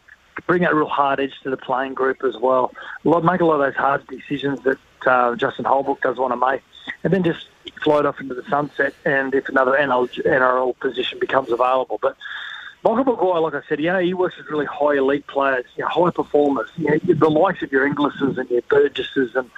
bring 0.47 0.63
that 0.63 0.75
real 0.75 0.87
hard 0.87 1.21
edge 1.21 1.35
to 1.43 1.51
the 1.51 1.57
playing 1.57 1.95
group 1.95 2.25
as 2.25 2.37
well. 2.37 2.73
Make 3.05 3.41
a 3.41 3.45
lot 3.45 3.55
of 3.55 3.61
those 3.61 3.77
hard 3.77 4.07
decisions 4.07 4.61
that 4.63 4.79
uh, 5.07 5.37
Justin 5.37 5.65
Holbrook 5.65 6.01
does 6.03 6.19
want 6.19 6.33
to 6.33 6.37
make, 6.37 6.63
and 7.05 7.13
then 7.13 7.23
just 7.23 7.47
float 7.83 8.07
off 8.07 8.21
into 8.21 8.35
the 8.35 8.43
sunset. 8.45 8.95
And 9.05 9.35
if 9.35 9.49
another 9.49 9.73
NRL 9.73 10.79
position 10.79 11.19
becomes 11.19 11.51
available, 11.51 11.99
but 12.03 12.17
Michael 12.83 13.05
Maguire, 13.05 13.41
like 13.41 13.55
I 13.55 13.63
said, 13.69 13.81
you 13.81 13.93
know, 13.93 13.99
he 13.99 14.15
works 14.15 14.37
with 14.37 14.47
really 14.49 14.67
high 14.67 14.97
elite 14.97 15.27
players, 15.27 15.65
you 15.77 15.83
know, 15.83 15.89
high 15.89 16.11
performers, 16.11 16.71
you 16.77 16.91
know, 16.91 16.99
the 16.99 17.31
likes 17.31 17.63
of 17.63 17.73
your 17.73 17.87
Inglis's 17.87 18.39
and 18.39 18.49
your 18.51 18.63
Burgesses 18.63 19.35
and 19.35 19.51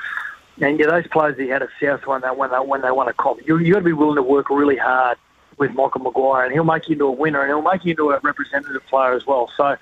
and 0.61 0.79
those 0.81 1.07
players 1.07 1.39
he 1.39 1.49
had 1.49 1.63
at 1.63 1.69
South 1.81 2.07
when 2.07 2.21
they 2.23 2.29
when 2.29 2.51
they 2.51 2.57
when 2.57 2.81
they 2.83 2.91
won 2.91 3.09
a 3.09 3.13
comp. 3.13 3.47
You 3.47 3.59
you 3.59 3.75
got 3.75 3.81
to 3.81 3.85
be 3.85 3.93
willing 3.93 4.17
to 4.17 4.23
work 4.23 4.51
really 4.51 4.77
hard 4.77 5.19
with 5.59 5.73
Michael 5.73 6.01
Maguire, 6.01 6.45
and 6.45 6.53
he'll 6.53 6.65
make 6.65 6.89
you 6.89 6.95
into 6.95 7.07
a 7.07 7.13
winner, 7.13 7.41
and 7.41 7.51
he'll 7.51 7.63
make 7.63 7.85
you 7.85 7.91
into 7.91 8.11
a 8.11 8.19
representative 8.21 8.85
player 8.87 9.13
as 9.13 9.27
well. 9.27 9.51
So, 9.57 9.77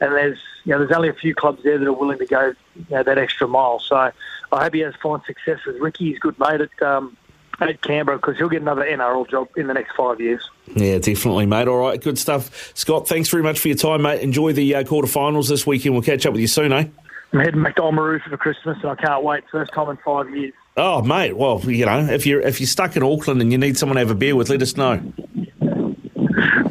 and 0.00 0.12
there's 0.12 0.38
you 0.64 0.72
know 0.72 0.78
there's 0.78 0.92
only 0.92 1.08
a 1.08 1.14
few 1.14 1.34
clubs 1.34 1.62
there 1.62 1.78
that 1.78 1.86
are 1.86 1.92
willing 1.92 2.18
to 2.18 2.26
go 2.26 2.52
you 2.76 2.86
know, 2.90 3.02
that 3.02 3.18
extra 3.18 3.46
mile. 3.46 3.80
So 3.80 3.96
I 3.96 4.12
hope 4.52 4.74
he 4.74 4.80
has 4.80 4.94
fine 5.02 5.20
success 5.26 5.58
with 5.66 5.76
Ricky. 5.76 6.10
He's 6.10 6.18
good 6.18 6.38
mate 6.38 6.60
at 6.60 6.82
um, 6.82 7.16
at 7.60 7.82
Canberra 7.82 8.18
because 8.18 8.36
he'll 8.36 8.48
get 8.48 8.62
another 8.62 8.82
NRL 8.82 9.28
job 9.28 9.48
in 9.56 9.66
the 9.66 9.74
next 9.74 9.94
five 9.96 10.20
years. 10.20 10.48
Yeah, 10.74 10.98
definitely, 10.98 11.46
mate. 11.46 11.68
All 11.68 11.78
right, 11.78 12.00
good 12.00 12.18
stuff. 12.18 12.72
Scott, 12.74 13.08
thanks 13.08 13.28
very 13.28 13.42
much 13.42 13.58
for 13.58 13.68
your 13.68 13.76
time, 13.76 14.02
mate. 14.02 14.22
Enjoy 14.22 14.52
the 14.52 14.76
uh, 14.76 14.82
quarterfinals 14.82 15.48
this 15.48 15.66
weekend. 15.66 15.94
We'll 15.94 16.02
catch 16.02 16.26
up 16.26 16.32
with 16.32 16.40
you 16.40 16.46
soon, 16.46 16.72
eh? 16.72 16.86
I'm 17.32 17.40
heading 17.40 17.62
back 17.62 17.76
to 17.76 17.82
Oamaru 17.82 18.22
for 18.22 18.36
Christmas, 18.36 18.78
and 18.82 18.90
I 18.90 18.96
can't 18.96 19.22
wait. 19.22 19.44
First 19.52 19.72
time 19.72 19.88
in 19.88 19.98
five 19.98 20.28
years. 20.30 20.52
Oh, 20.76 21.02
mate. 21.02 21.36
Well, 21.36 21.60
you 21.64 21.86
know, 21.86 22.06
if 22.06 22.26
you're 22.26 22.40
if 22.40 22.60
you're 22.60 22.66
stuck 22.66 22.96
in 22.96 23.02
Auckland 23.02 23.40
and 23.40 23.52
you 23.52 23.58
need 23.58 23.76
someone 23.76 23.96
to 23.96 24.00
have 24.00 24.10
a 24.10 24.14
beer 24.14 24.34
with, 24.34 24.48
let 24.48 24.62
us 24.62 24.76
know. 24.76 25.00